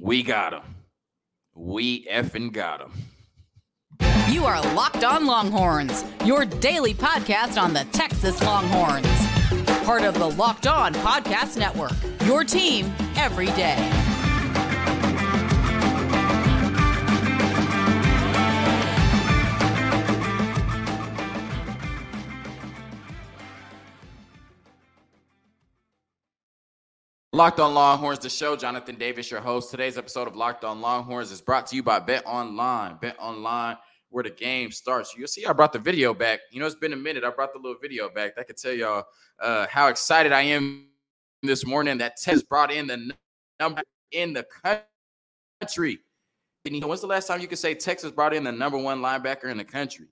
We 0.00 0.22
got 0.22 0.52
him. 0.52 0.62
We 1.54 2.04
effing 2.06 2.52
got 2.52 2.80
him. 2.80 2.92
You 4.30 4.44
are 4.44 4.62
Locked 4.74 5.02
On 5.02 5.26
Longhorns, 5.26 6.04
your 6.24 6.44
daily 6.44 6.94
podcast 6.94 7.60
on 7.60 7.72
the 7.72 7.84
Texas 7.90 8.40
Longhorns. 8.42 9.08
Part 9.84 10.02
of 10.02 10.14
the 10.14 10.30
Locked 10.30 10.68
On 10.68 10.94
Podcast 10.94 11.58
Network, 11.58 11.92
your 12.26 12.44
team 12.44 12.92
every 13.16 13.46
day. 13.46 14.07
Locked 27.38 27.60
on 27.60 27.72
Longhorns, 27.72 28.18
the 28.18 28.28
show. 28.28 28.56
Jonathan 28.56 28.96
Davis, 28.96 29.30
your 29.30 29.38
host. 29.38 29.70
Today's 29.70 29.96
episode 29.96 30.26
of 30.26 30.34
Locked 30.34 30.64
on 30.64 30.80
Longhorns 30.80 31.30
is 31.30 31.40
brought 31.40 31.68
to 31.68 31.76
you 31.76 31.84
by 31.84 32.00
Bet 32.00 32.26
Online. 32.26 32.96
Bet 33.00 33.14
Online, 33.20 33.76
where 34.10 34.24
the 34.24 34.30
game 34.30 34.72
starts. 34.72 35.14
You'll 35.16 35.28
see 35.28 35.46
I 35.46 35.52
brought 35.52 35.72
the 35.72 35.78
video 35.78 36.12
back. 36.12 36.40
You 36.50 36.58
know, 36.58 36.66
it's 36.66 36.74
been 36.74 36.94
a 36.94 36.96
minute. 36.96 37.22
I 37.22 37.30
brought 37.30 37.52
the 37.52 37.60
little 37.60 37.78
video 37.80 38.08
back. 38.08 38.34
That 38.34 38.48
could 38.48 38.56
tell 38.56 38.72
y'all 38.72 39.04
uh, 39.38 39.68
how 39.70 39.86
excited 39.86 40.32
I 40.32 40.42
am 40.42 40.88
this 41.44 41.64
morning 41.64 41.96
that 41.98 42.16
Texas 42.16 42.42
brought 42.42 42.72
in 42.72 42.88
the 42.88 43.12
number 43.60 43.82
in 44.10 44.32
the 44.32 44.44
country. 45.62 46.00
And 46.64 46.74
you 46.74 46.80
know, 46.80 46.88
when's 46.88 47.02
the 47.02 47.06
last 47.06 47.28
time 47.28 47.40
you 47.40 47.46
could 47.46 47.58
say 47.58 47.72
Texas 47.72 48.10
brought 48.10 48.34
in 48.34 48.42
the 48.42 48.50
number 48.50 48.78
one 48.78 49.00
linebacker 49.00 49.48
in 49.48 49.58
the 49.58 49.64
country? 49.64 50.06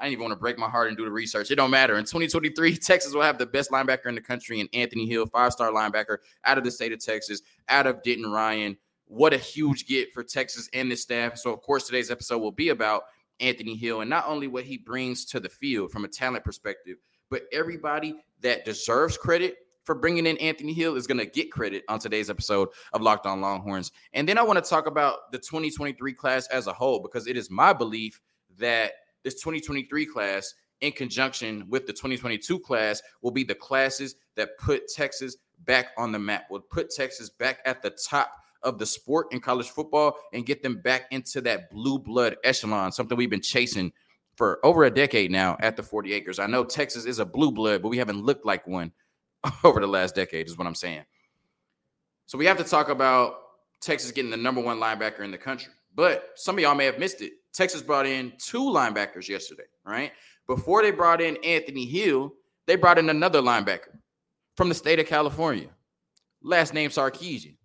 I 0.00 0.04
didn't 0.04 0.12
even 0.12 0.22
want 0.24 0.32
to 0.32 0.40
break 0.40 0.58
my 0.58 0.68
heart 0.68 0.88
and 0.88 0.96
do 0.96 1.04
the 1.04 1.10
research. 1.10 1.50
It 1.50 1.56
don't 1.56 1.70
matter. 1.70 1.98
In 1.98 2.04
2023, 2.04 2.76
Texas 2.78 3.12
will 3.12 3.20
have 3.20 3.36
the 3.36 3.44
best 3.44 3.70
linebacker 3.70 4.06
in 4.06 4.14
the 4.14 4.20
country 4.20 4.60
in 4.60 4.68
Anthony 4.72 5.06
Hill, 5.06 5.26
five-star 5.26 5.70
linebacker 5.72 6.18
out 6.44 6.56
of 6.56 6.64
the 6.64 6.70
state 6.70 6.92
of 6.92 7.04
Texas, 7.04 7.42
out 7.68 7.86
of 7.86 8.02
Denton 8.02 8.30
Ryan. 8.32 8.78
What 9.04 9.34
a 9.34 9.38
huge 9.38 9.86
get 9.86 10.12
for 10.14 10.24
Texas 10.24 10.70
and 10.72 10.90
the 10.90 10.96
staff. 10.96 11.36
So, 11.36 11.52
of 11.52 11.60
course, 11.60 11.84
today's 11.84 12.10
episode 12.10 12.38
will 12.38 12.50
be 12.50 12.70
about 12.70 13.02
Anthony 13.40 13.76
Hill 13.76 14.00
and 14.00 14.08
not 14.08 14.26
only 14.26 14.48
what 14.48 14.64
he 14.64 14.78
brings 14.78 15.26
to 15.26 15.40
the 15.40 15.48
field 15.50 15.90
from 15.90 16.04
a 16.04 16.08
talent 16.08 16.44
perspective, 16.44 16.96
but 17.28 17.42
everybody 17.52 18.16
that 18.40 18.64
deserves 18.64 19.18
credit 19.18 19.56
for 19.84 19.94
bringing 19.94 20.26
in 20.26 20.38
Anthony 20.38 20.72
Hill 20.72 20.96
is 20.96 21.06
going 21.06 21.18
to 21.18 21.26
get 21.26 21.52
credit 21.52 21.84
on 21.88 21.98
today's 21.98 22.30
episode 22.30 22.68
of 22.94 23.02
Locked 23.02 23.26
On 23.26 23.40
Longhorns. 23.40 23.92
And 24.14 24.26
then 24.26 24.38
I 24.38 24.42
want 24.42 24.62
to 24.62 24.68
talk 24.68 24.86
about 24.86 25.30
the 25.30 25.38
2023 25.38 26.14
class 26.14 26.46
as 26.46 26.68
a 26.68 26.72
whole 26.72 27.00
because 27.00 27.26
it 27.26 27.36
is 27.36 27.50
my 27.50 27.74
belief 27.74 28.18
that– 28.56 28.92
this 29.24 29.34
2023 29.34 30.06
class 30.06 30.54
in 30.80 30.92
conjunction 30.92 31.66
with 31.68 31.86
the 31.86 31.92
2022 31.92 32.58
class 32.60 33.02
will 33.22 33.30
be 33.30 33.44
the 33.44 33.54
classes 33.54 34.16
that 34.36 34.56
put 34.58 34.88
Texas 34.88 35.36
back 35.64 35.88
on 35.98 36.12
the 36.12 36.18
map, 36.18 36.44
will 36.50 36.60
put 36.60 36.90
Texas 36.90 37.28
back 37.28 37.58
at 37.66 37.82
the 37.82 37.90
top 38.08 38.32
of 38.62 38.78
the 38.78 38.86
sport 38.86 39.28
in 39.32 39.40
college 39.40 39.70
football 39.70 40.16
and 40.32 40.46
get 40.46 40.62
them 40.62 40.80
back 40.80 41.06
into 41.10 41.40
that 41.40 41.70
blue 41.70 41.98
blood 41.98 42.36
echelon, 42.44 42.92
something 42.92 43.16
we've 43.16 43.30
been 43.30 43.40
chasing 43.40 43.92
for 44.36 44.58
over 44.64 44.84
a 44.84 44.90
decade 44.90 45.30
now 45.30 45.56
at 45.60 45.76
the 45.76 45.82
40 45.82 46.12
acres. 46.12 46.38
I 46.38 46.46
know 46.46 46.64
Texas 46.64 47.04
is 47.04 47.18
a 47.18 47.24
blue 47.24 47.52
blood, 47.52 47.82
but 47.82 47.88
we 47.88 47.98
haven't 47.98 48.24
looked 48.24 48.46
like 48.46 48.66
one 48.66 48.92
over 49.64 49.80
the 49.80 49.86
last 49.86 50.14
decade, 50.14 50.46
is 50.46 50.56
what 50.56 50.66
I'm 50.66 50.74
saying. 50.74 51.04
So 52.26 52.38
we 52.38 52.46
have 52.46 52.58
to 52.58 52.64
talk 52.64 52.88
about 52.88 53.36
Texas 53.80 54.12
getting 54.12 54.30
the 54.30 54.36
number 54.36 54.60
one 54.60 54.78
linebacker 54.78 55.20
in 55.20 55.30
the 55.30 55.38
country. 55.38 55.72
But 55.94 56.30
some 56.36 56.56
of 56.56 56.60
y'all 56.60 56.74
may 56.74 56.86
have 56.86 56.98
missed 56.98 57.20
it. 57.20 57.32
Texas 57.52 57.82
brought 57.82 58.06
in 58.06 58.32
two 58.38 58.62
linebackers 58.62 59.28
yesterday, 59.28 59.64
right? 59.84 60.12
Before 60.46 60.82
they 60.82 60.90
brought 60.90 61.20
in 61.20 61.36
Anthony 61.44 61.84
Hill, 61.84 62.32
they 62.66 62.76
brought 62.76 62.98
in 62.98 63.10
another 63.10 63.42
linebacker 63.42 63.98
from 64.56 64.68
the 64.68 64.74
state 64.74 65.00
of 65.00 65.06
California. 65.06 65.68
Last 66.42 66.74
name 66.74 66.90
Sarkisian. 66.90 67.56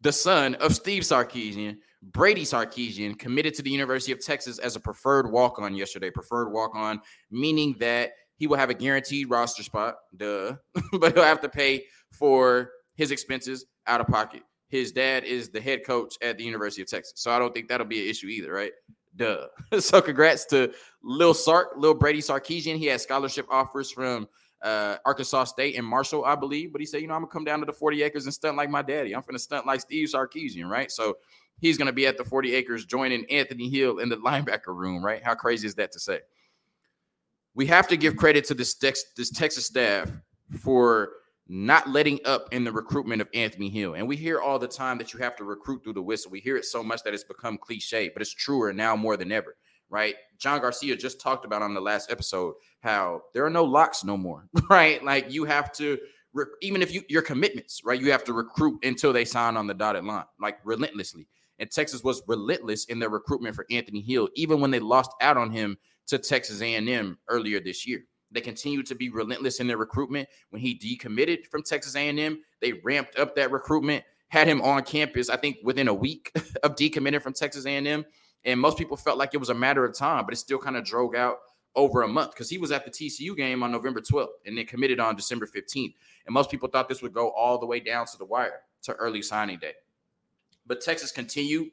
The 0.00 0.12
son 0.12 0.54
of 0.56 0.74
Steve 0.74 1.02
Sarkisian, 1.02 1.78
Brady 2.02 2.44
Sarkisian, 2.44 3.18
committed 3.18 3.54
to 3.54 3.62
the 3.62 3.70
University 3.70 4.12
of 4.12 4.24
Texas 4.24 4.58
as 4.58 4.76
a 4.76 4.80
preferred 4.80 5.30
walk 5.30 5.58
on 5.58 5.74
yesterday. 5.74 6.10
Preferred 6.10 6.52
walk 6.52 6.72
on, 6.74 7.00
meaning 7.30 7.74
that 7.80 8.12
he 8.36 8.46
will 8.46 8.56
have 8.56 8.70
a 8.70 8.74
guaranteed 8.74 9.30
roster 9.30 9.62
spot, 9.62 9.96
duh, 10.16 10.56
but 10.92 11.14
he'll 11.14 11.24
have 11.24 11.40
to 11.40 11.48
pay 11.48 11.84
for 12.12 12.70
his 12.94 13.10
expenses 13.10 13.66
out 13.86 14.00
of 14.00 14.06
pocket 14.06 14.42
his 14.74 14.90
dad 14.90 15.22
is 15.22 15.50
the 15.50 15.60
head 15.60 15.84
coach 15.86 16.16
at 16.20 16.36
the 16.36 16.42
University 16.42 16.82
of 16.82 16.88
Texas. 16.88 17.14
So 17.16 17.30
I 17.30 17.38
don't 17.38 17.54
think 17.54 17.68
that'll 17.68 17.86
be 17.86 18.02
an 18.02 18.10
issue 18.10 18.26
either, 18.26 18.52
right? 18.52 18.72
Duh. 19.14 19.46
so 19.78 20.02
congrats 20.02 20.44
to 20.46 20.72
Lil 21.04 21.32
Sark, 21.32 21.74
Lil 21.76 21.94
Brady 21.94 22.18
Sarkisian. 22.18 22.76
He 22.76 22.86
had 22.86 23.00
scholarship 23.00 23.46
offers 23.50 23.92
from 23.92 24.28
uh, 24.62 24.96
Arkansas 25.04 25.44
State 25.44 25.76
and 25.76 25.86
Marshall, 25.86 26.24
I 26.24 26.34
believe. 26.34 26.72
But 26.72 26.80
he 26.80 26.86
said, 26.86 27.02
you 27.02 27.06
know, 27.06 27.14
I'm 27.14 27.20
gonna 27.20 27.30
come 27.30 27.44
down 27.44 27.60
to 27.60 27.66
the 27.66 27.72
40 27.72 28.02
acres 28.02 28.24
and 28.24 28.34
stunt 28.34 28.56
like 28.56 28.68
my 28.68 28.82
daddy. 28.82 29.14
I'm 29.14 29.22
gonna 29.24 29.38
stunt 29.38 29.64
like 29.64 29.80
Steve 29.80 30.08
Sarkisian, 30.08 30.68
right? 30.68 30.90
So 30.90 31.18
he's 31.60 31.78
gonna 31.78 31.92
be 31.92 32.08
at 32.08 32.18
the 32.18 32.24
40 32.24 32.52
acres 32.54 32.84
joining 32.84 33.24
Anthony 33.30 33.68
Hill 33.68 34.00
in 34.00 34.08
the 34.08 34.16
linebacker 34.26 34.74
room, 34.74 35.04
right? 35.04 35.22
How 35.22 35.36
crazy 35.36 35.68
is 35.68 35.76
that 35.76 35.92
to 35.92 36.00
say? 36.00 36.18
We 37.54 37.66
have 37.66 37.86
to 37.86 37.96
give 37.96 38.16
credit 38.16 38.44
to 38.46 38.54
this, 38.54 38.74
this 38.74 39.30
Texas 39.30 39.66
staff 39.66 40.10
for 40.58 41.10
not 41.46 41.88
letting 41.88 42.20
up 42.24 42.48
in 42.52 42.64
the 42.64 42.72
recruitment 42.72 43.20
of 43.20 43.28
Anthony 43.34 43.68
Hill. 43.68 43.94
And 43.94 44.08
we 44.08 44.16
hear 44.16 44.40
all 44.40 44.58
the 44.58 44.68
time 44.68 44.96
that 44.98 45.12
you 45.12 45.20
have 45.20 45.36
to 45.36 45.44
recruit 45.44 45.84
through 45.84 45.92
the 45.92 46.02
whistle. 46.02 46.30
We 46.30 46.40
hear 46.40 46.56
it 46.56 46.64
so 46.64 46.82
much 46.82 47.02
that 47.02 47.12
it's 47.12 47.24
become 47.24 47.58
cliche, 47.58 48.08
but 48.08 48.22
it's 48.22 48.32
truer 48.32 48.72
now 48.72 48.96
more 48.96 49.16
than 49.16 49.30
ever, 49.30 49.56
right? 49.90 50.14
John 50.38 50.60
Garcia 50.60 50.96
just 50.96 51.20
talked 51.20 51.44
about 51.44 51.62
on 51.62 51.74
the 51.74 51.80
last 51.80 52.10
episode 52.10 52.54
how 52.80 53.22
there 53.34 53.44
are 53.44 53.50
no 53.50 53.64
locks 53.64 54.04
no 54.04 54.16
more, 54.16 54.48
right? 54.70 55.04
Like 55.04 55.30
you 55.30 55.44
have 55.44 55.70
to 55.72 55.98
even 56.62 56.82
if 56.82 56.92
you 56.92 57.02
your 57.08 57.22
commitments, 57.22 57.82
right? 57.84 58.00
You 58.00 58.10
have 58.10 58.24
to 58.24 58.32
recruit 58.32 58.84
until 58.84 59.12
they 59.12 59.24
sign 59.24 59.56
on 59.56 59.66
the 59.66 59.74
dotted 59.74 60.04
line, 60.04 60.24
like 60.40 60.58
relentlessly. 60.64 61.28
And 61.58 61.70
Texas 61.70 62.02
was 62.02 62.22
relentless 62.26 62.86
in 62.86 62.98
their 62.98 63.10
recruitment 63.10 63.54
for 63.54 63.66
Anthony 63.70 64.00
Hill, 64.00 64.28
even 64.34 64.60
when 64.60 64.72
they 64.72 64.80
lost 64.80 65.12
out 65.20 65.36
on 65.36 65.52
him 65.52 65.78
to 66.08 66.18
Texas 66.18 66.60
A&M 66.60 67.18
earlier 67.28 67.60
this 67.60 67.86
year. 67.86 68.04
They 68.34 68.40
continued 68.40 68.86
to 68.86 68.94
be 68.94 69.08
relentless 69.08 69.60
in 69.60 69.68
their 69.68 69.76
recruitment. 69.78 70.28
When 70.50 70.60
he 70.60 70.76
decommitted 70.76 71.46
from 71.46 71.62
Texas 71.62 71.94
A&M, 71.94 72.42
they 72.60 72.72
ramped 72.72 73.16
up 73.16 73.36
that 73.36 73.52
recruitment, 73.52 74.04
had 74.28 74.48
him 74.48 74.60
on 74.60 74.82
campus. 74.82 75.30
I 75.30 75.36
think 75.36 75.58
within 75.62 75.88
a 75.88 75.94
week 75.94 76.32
of 76.62 76.74
decommitting 76.74 77.22
from 77.22 77.32
Texas 77.32 77.64
A&M, 77.64 78.04
and 78.44 78.60
most 78.60 78.76
people 78.76 78.96
felt 78.96 79.18
like 79.18 79.34
it 79.34 79.38
was 79.38 79.50
a 79.50 79.54
matter 79.54 79.84
of 79.84 79.96
time, 79.96 80.24
but 80.24 80.34
it 80.34 80.38
still 80.38 80.58
kind 80.58 80.76
of 80.76 80.84
drove 80.84 81.14
out 81.14 81.38
over 81.76 82.02
a 82.02 82.08
month 82.08 82.32
because 82.32 82.50
he 82.50 82.58
was 82.58 82.72
at 82.72 82.84
the 82.84 82.90
TCU 82.90 83.36
game 83.36 83.62
on 83.62 83.72
November 83.72 84.00
12th 84.00 84.28
and 84.44 84.58
then 84.58 84.66
committed 84.66 85.00
on 85.00 85.16
December 85.16 85.46
15th. 85.46 85.94
And 86.26 86.34
most 86.34 86.50
people 86.50 86.68
thought 86.68 86.88
this 86.88 87.02
would 87.02 87.12
go 87.12 87.30
all 87.30 87.58
the 87.58 87.66
way 87.66 87.80
down 87.80 88.06
to 88.06 88.18
the 88.18 88.24
wire 88.24 88.60
to 88.82 88.94
early 88.94 89.22
signing 89.22 89.58
day. 89.58 89.72
But 90.66 90.80
Texas 90.80 91.12
continued 91.12 91.70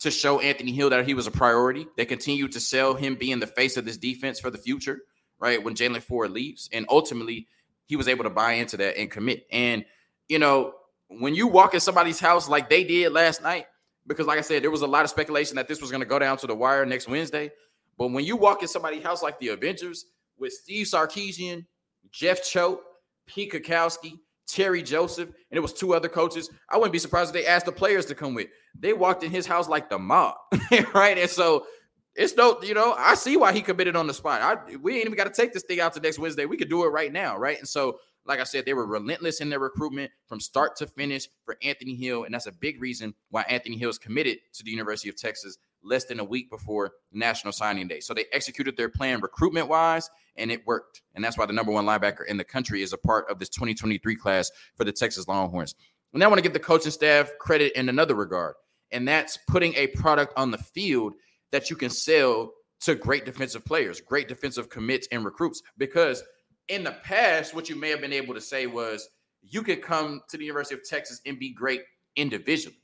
to 0.00 0.10
show 0.10 0.40
Anthony 0.40 0.72
Hill 0.72 0.90
that 0.90 1.06
he 1.06 1.14
was 1.14 1.26
a 1.26 1.30
priority. 1.30 1.86
They 1.96 2.04
continued 2.04 2.52
to 2.52 2.60
sell 2.60 2.94
him 2.94 3.14
being 3.14 3.40
the 3.40 3.46
face 3.46 3.76
of 3.76 3.84
this 3.84 3.96
defense 3.96 4.40
for 4.40 4.50
the 4.50 4.58
future 4.58 5.00
right? 5.42 5.62
When 5.62 5.74
Jaylan 5.74 6.02
Ford 6.02 6.30
leaves. 6.30 6.70
And 6.72 6.86
ultimately, 6.88 7.48
he 7.86 7.96
was 7.96 8.06
able 8.06 8.22
to 8.24 8.30
buy 8.30 8.52
into 8.52 8.76
that 8.78 8.96
and 8.96 9.10
commit. 9.10 9.44
And, 9.50 9.84
you 10.28 10.38
know, 10.38 10.74
when 11.08 11.34
you 11.34 11.48
walk 11.48 11.74
in 11.74 11.80
somebody's 11.80 12.20
house 12.20 12.48
like 12.48 12.70
they 12.70 12.84
did 12.84 13.12
last 13.12 13.42
night, 13.42 13.66
because 14.06 14.26
like 14.26 14.38
I 14.38 14.42
said, 14.42 14.62
there 14.62 14.70
was 14.70 14.82
a 14.82 14.86
lot 14.86 15.04
of 15.04 15.10
speculation 15.10 15.56
that 15.56 15.66
this 15.66 15.80
was 15.80 15.90
going 15.90 16.00
to 16.00 16.06
go 16.06 16.18
down 16.20 16.36
to 16.38 16.46
the 16.46 16.54
wire 16.54 16.86
next 16.86 17.08
Wednesday. 17.08 17.50
But 17.98 18.12
when 18.12 18.24
you 18.24 18.36
walk 18.36 18.62
in 18.62 18.68
somebody's 18.68 19.02
house 19.02 19.22
like 19.22 19.38
the 19.40 19.48
Avengers 19.48 20.06
with 20.38 20.52
Steve 20.52 20.86
Sarkisian, 20.86 21.66
Jeff 22.12 22.42
Choate, 22.44 22.78
Pete 23.26 23.52
Kwiatkowski, 23.52 24.18
Terry 24.46 24.82
Joseph, 24.82 25.28
and 25.28 25.58
it 25.58 25.60
was 25.60 25.72
two 25.72 25.92
other 25.94 26.08
coaches. 26.08 26.50
I 26.70 26.76
wouldn't 26.76 26.92
be 26.92 26.98
surprised 26.98 27.34
if 27.34 27.42
they 27.42 27.48
asked 27.48 27.66
the 27.66 27.72
players 27.72 28.06
to 28.06 28.14
come 28.14 28.34
with. 28.34 28.48
They 28.78 28.92
walked 28.92 29.22
in 29.22 29.30
his 29.30 29.46
house 29.46 29.68
like 29.68 29.90
the 29.90 29.98
mob, 29.98 30.36
right? 30.94 31.18
And 31.18 31.30
so 31.30 31.66
it's 32.14 32.36
no, 32.36 32.60
you 32.62 32.74
know, 32.74 32.94
I 32.98 33.14
see 33.14 33.36
why 33.36 33.52
he 33.52 33.62
committed 33.62 33.96
on 33.96 34.06
the 34.06 34.14
spot. 34.14 34.42
I 34.42 34.76
we 34.76 34.96
ain't 34.96 35.06
even 35.06 35.16
got 35.16 35.32
to 35.32 35.42
take 35.42 35.52
this 35.52 35.62
thing 35.62 35.80
out 35.80 35.94
to 35.94 36.00
next 36.00 36.18
Wednesday. 36.18 36.44
We 36.44 36.56
could 36.56 36.68
do 36.68 36.84
it 36.84 36.88
right 36.88 37.12
now, 37.12 37.38
right? 37.38 37.58
And 37.58 37.68
so, 37.68 37.98
like 38.26 38.38
I 38.38 38.44
said, 38.44 38.66
they 38.66 38.74
were 38.74 38.86
relentless 38.86 39.40
in 39.40 39.48
their 39.48 39.58
recruitment 39.58 40.10
from 40.26 40.38
start 40.38 40.76
to 40.76 40.86
finish 40.86 41.28
for 41.44 41.56
Anthony 41.62 41.94
Hill, 41.94 42.24
and 42.24 42.34
that's 42.34 42.46
a 42.46 42.52
big 42.52 42.80
reason 42.80 43.14
why 43.30 43.42
Anthony 43.48 43.78
Hill 43.78 43.90
is 43.90 43.98
committed 43.98 44.38
to 44.52 44.62
the 44.62 44.70
University 44.70 45.08
of 45.08 45.16
Texas 45.16 45.58
less 45.82 46.04
than 46.04 46.20
a 46.20 46.24
week 46.24 46.50
before 46.50 46.92
National 47.12 47.52
Signing 47.52 47.88
Day. 47.88 48.00
So 48.00 48.14
they 48.14 48.26
executed 48.32 48.76
their 48.76 48.88
plan 48.88 49.20
recruitment 49.20 49.68
wise, 49.68 50.10
and 50.36 50.52
it 50.52 50.66
worked. 50.66 51.02
And 51.14 51.24
that's 51.24 51.36
why 51.36 51.46
the 51.46 51.52
number 51.52 51.72
one 51.72 51.86
linebacker 51.86 52.26
in 52.28 52.36
the 52.36 52.44
country 52.44 52.82
is 52.82 52.92
a 52.92 52.98
part 52.98 53.28
of 53.30 53.38
this 53.38 53.48
2023 53.48 54.14
class 54.16 54.50
for 54.76 54.84
the 54.84 54.92
Texas 54.92 55.26
Longhorns. 55.26 55.74
And 56.14 56.22
I 56.22 56.26
want 56.28 56.38
to 56.38 56.42
give 56.42 56.52
the 56.52 56.60
coaching 56.60 56.92
staff 56.92 57.32
credit 57.40 57.72
in 57.72 57.88
another 57.88 58.14
regard, 58.14 58.54
and 58.92 59.08
that's 59.08 59.38
putting 59.48 59.74
a 59.74 59.88
product 59.88 60.34
on 60.36 60.50
the 60.50 60.58
field 60.58 61.14
that 61.52 61.70
you 61.70 61.76
can 61.76 61.90
sell 61.90 62.52
to 62.80 62.94
great 62.94 63.24
defensive 63.24 63.64
players, 63.64 64.00
great 64.00 64.28
defensive 64.28 64.68
commits 64.68 65.06
and 65.12 65.24
recruits. 65.24 65.62
Because 65.78 66.22
in 66.68 66.82
the 66.82 66.96
past, 67.04 67.54
what 67.54 67.68
you 67.68 67.76
may 67.76 67.90
have 67.90 68.00
been 68.00 68.12
able 68.12 68.34
to 68.34 68.40
say 68.40 68.66
was 68.66 69.08
you 69.42 69.62
could 69.62 69.82
come 69.82 70.20
to 70.28 70.36
the 70.36 70.44
University 70.44 70.74
of 70.74 70.84
Texas 70.84 71.20
and 71.26 71.38
be 71.38 71.52
great 71.52 71.82
individually. 72.16 72.76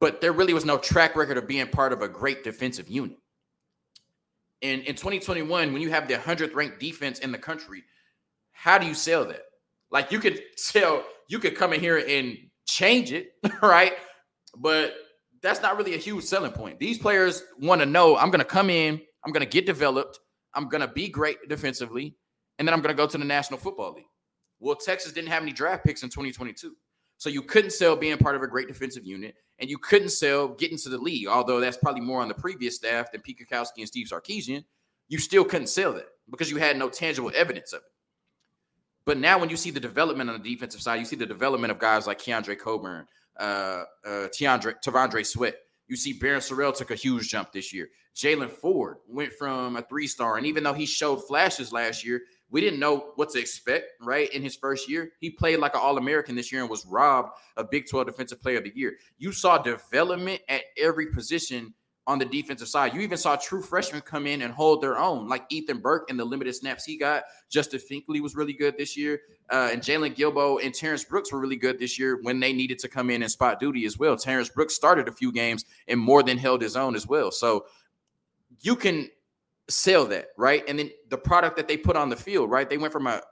But 0.00 0.20
there 0.20 0.32
really 0.32 0.54
was 0.54 0.64
no 0.64 0.78
track 0.78 1.16
record 1.16 1.36
of 1.36 1.46
being 1.46 1.66
part 1.68 1.92
of 1.92 2.02
a 2.02 2.08
great 2.08 2.44
defensive 2.44 2.88
unit. 2.88 3.18
And 4.62 4.82
in 4.82 4.94
2021, 4.94 5.72
when 5.72 5.82
you 5.82 5.90
have 5.90 6.08
the 6.08 6.14
100th 6.14 6.54
ranked 6.54 6.80
defense 6.80 7.18
in 7.18 7.32
the 7.32 7.38
country, 7.38 7.84
how 8.52 8.78
do 8.78 8.86
you 8.86 8.94
sell 8.94 9.24
that? 9.26 9.42
Like 9.90 10.10
you 10.10 10.18
could 10.18 10.40
sell, 10.56 11.04
you 11.28 11.38
could 11.38 11.56
come 11.56 11.72
in 11.72 11.80
here 11.80 11.98
and 12.06 12.36
change 12.66 13.12
it, 13.12 13.32
right? 13.62 13.92
but 14.56 14.94
that's 15.44 15.60
not 15.60 15.76
really 15.76 15.94
a 15.94 15.98
huge 15.98 16.24
selling 16.24 16.52
point. 16.52 16.78
These 16.78 16.98
players 16.98 17.44
want 17.60 17.82
to 17.82 17.86
know 17.86 18.16
I'm 18.16 18.30
going 18.30 18.40
to 18.40 18.46
come 18.46 18.70
in, 18.70 19.00
I'm 19.24 19.30
going 19.30 19.44
to 19.44 19.50
get 19.50 19.66
developed, 19.66 20.18
I'm 20.54 20.68
going 20.70 20.80
to 20.80 20.88
be 20.88 21.08
great 21.08 21.36
defensively, 21.48 22.16
and 22.58 22.66
then 22.66 22.72
I'm 22.72 22.80
going 22.80 22.96
to 22.96 23.00
go 23.00 23.06
to 23.06 23.18
the 23.18 23.24
National 23.24 23.58
Football 23.58 23.92
League. 23.92 24.06
Well, 24.58 24.74
Texas 24.74 25.12
didn't 25.12 25.28
have 25.28 25.42
any 25.42 25.52
draft 25.52 25.84
picks 25.84 26.02
in 26.02 26.08
2022. 26.08 26.74
So 27.18 27.28
you 27.28 27.42
couldn't 27.42 27.72
sell 27.72 27.94
being 27.94 28.16
part 28.16 28.36
of 28.36 28.42
a 28.42 28.46
great 28.46 28.68
defensive 28.68 29.04
unit, 29.04 29.34
and 29.58 29.68
you 29.68 29.76
couldn't 29.76 30.08
sell 30.08 30.48
getting 30.48 30.78
to 30.78 30.88
the 30.88 30.98
league, 30.98 31.28
although 31.28 31.60
that's 31.60 31.76
probably 31.76 32.00
more 32.00 32.22
on 32.22 32.28
the 32.28 32.34
previous 32.34 32.76
staff 32.76 33.12
than 33.12 33.20
Pete 33.20 33.38
Kwiatkowski 33.38 33.78
and 33.78 33.86
Steve 33.86 34.08
Sarkisian. 34.08 34.64
You 35.08 35.18
still 35.18 35.44
couldn't 35.44 35.68
sell 35.68 35.92
that 35.92 36.06
because 36.30 36.50
you 36.50 36.56
had 36.56 36.78
no 36.78 36.88
tangible 36.88 37.30
evidence 37.34 37.72
of 37.74 37.78
it. 37.78 37.92
But 39.04 39.18
now, 39.18 39.38
when 39.38 39.50
you 39.50 39.56
see 39.56 39.70
the 39.70 39.80
development 39.80 40.30
on 40.30 40.42
the 40.42 40.54
defensive 40.54 40.80
side, 40.80 40.98
you 40.98 41.04
see 41.04 41.16
the 41.16 41.26
development 41.26 41.70
of 41.70 41.78
guys 41.78 42.06
like 42.06 42.18
Keondre 42.18 42.58
Coburn, 42.58 43.06
uh, 43.38 43.84
uh, 44.06 44.28
T'Vondre 44.28 45.24
Sweat. 45.24 45.56
You 45.86 45.96
see 45.96 46.18
Barryn 46.18 46.38
Sorrell 46.38 46.74
took 46.74 46.90
a 46.90 46.94
huge 46.94 47.28
jump 47.28 47.52
this 47.52 47.72
year. 47.72 47.88
Jaylan 48.16 48.50
Ford 48.50 48.98
went 49.08 49.32
from 49.32 49.76
a 49.76 49.82
three 49.82 50.06
star, 50.06 50.36
and 50.36 50.46
even 50.46 50.62
though 50.64 50.72
he 50.72 50.86
showed 50.86 51.26
flashes 51.26 51.72
last 51.72 52.04
year, 52.04 52.22
we 52.50 52.60
didn't 52.60 52.78
know 52.78 53.12
what 53.16 53.30
to 53.30 53.40
expect, 53.40 53.86
right? 54.00 54.32
In 54.32 54.42
his 54.42 54.54
first 54.54 54.88
year, 54.88 55.10
he 55.18 55.30
played 55.30 55.58
like 55.58 55.74
an 55.74 55.80
All 55.82 55.98
American 55.98 56.36
this 56.36 56.52
year 56.52 56.60
and 56.60 56.70
was 56.70 56.86
robbed 56.86 57.30
a 57.56 57.64
Big 57.64 57.88
12 57.88 58.06
Defensive 58.06 58.40
Player 58.40 58.58
of 58.58 58.64
the 58.64 58.72
Year. 58.74 58.94
You 59.18 59.32
saw 59.32 59.58
development 59.58 60.40
at 60.48 60.62
every 60.78 61.06
position 61.10 61.74
on 62.06 62.18
the 62.18 62.24
defensive 62.24 62.68
side. 62.68 62.94
You 62.94 63.00
even 63.00 63.16
saw 63.16 63.36
true 63.36 63.62
freshmen 63.62 64.02
come 64.02 64.26
in 64.26 64.42
and 64.42 64.52
hold 64.52 64.82
their 64.82 64.98
own, 64.98 65.28
like 65.28 65.44
Ethan 65.48 65.78
Burke 65.78 66.10
and 66.10 66.18
the 66.18 66.24
limited 66.24 66.54
snaps 66.54 66.84
he 66.84 66.98
got. 66.98 67.24
Justin 67.48 67.80
Finkley 67.80 68.20
was 68.20 68.36
really 68.36 68.52
good 68.52 68.76
this 68.76 68.96
year. 68.96 69.20
Uh, 69.50 69.70
and 69.72 69.80
Jalen 69.80 70.14
Guilbeau 70.14 70.62
and 70.62 70.74
Terrence 70.74 71.04
Brooks 71.04 71.32
were 71.32 71.40
really 71.40 71.56
good 71.56 71.78
this 71.78 71.98
year 71.98 72.18
when 72.22 72.40
they 72.40 72.52
needed 72.52 72.78
to 72.80 72.88
come 72.88 73.08
in 73.10 73.22
and 73.22 73.30
spot 73.30 73.58
duty 73.58 73.86
as 73.86 73.98
well. 73.98 74.16
Terrence 74.16 74.50
Brooks 74.50 74.74
started 74.74 75.08
a 75.08 75.12
few 75.12 75.32
games 75.32 75.64
and 75.88 75.98
more 75.98 76.22
than 76.22 76.36
held 76.36 76.60
his 76.60 76.76
own 76.76 76.94
as 76.94 77.06
well. 77.06 77.30
So 77.30 77.66
you 78.60 78.76
can 78.76 79.08
sell 79.68 80.04
that, 80.06 80.28
right? 80.36 80.62
And 80.68 80.78
then 80.78 80.90
the 81.08 81.18
product 81.18 81.56
that 81.56 81.68
they 81.68 81.76
put 81.76 81.96
on 81.96 82.10
the 82.10 82.16
field, 82.16 82.50
right? 82.50 82.68
They 82.68 82.78
went 82.78 82.92
from 82.92 83.06
a 83.06 83.22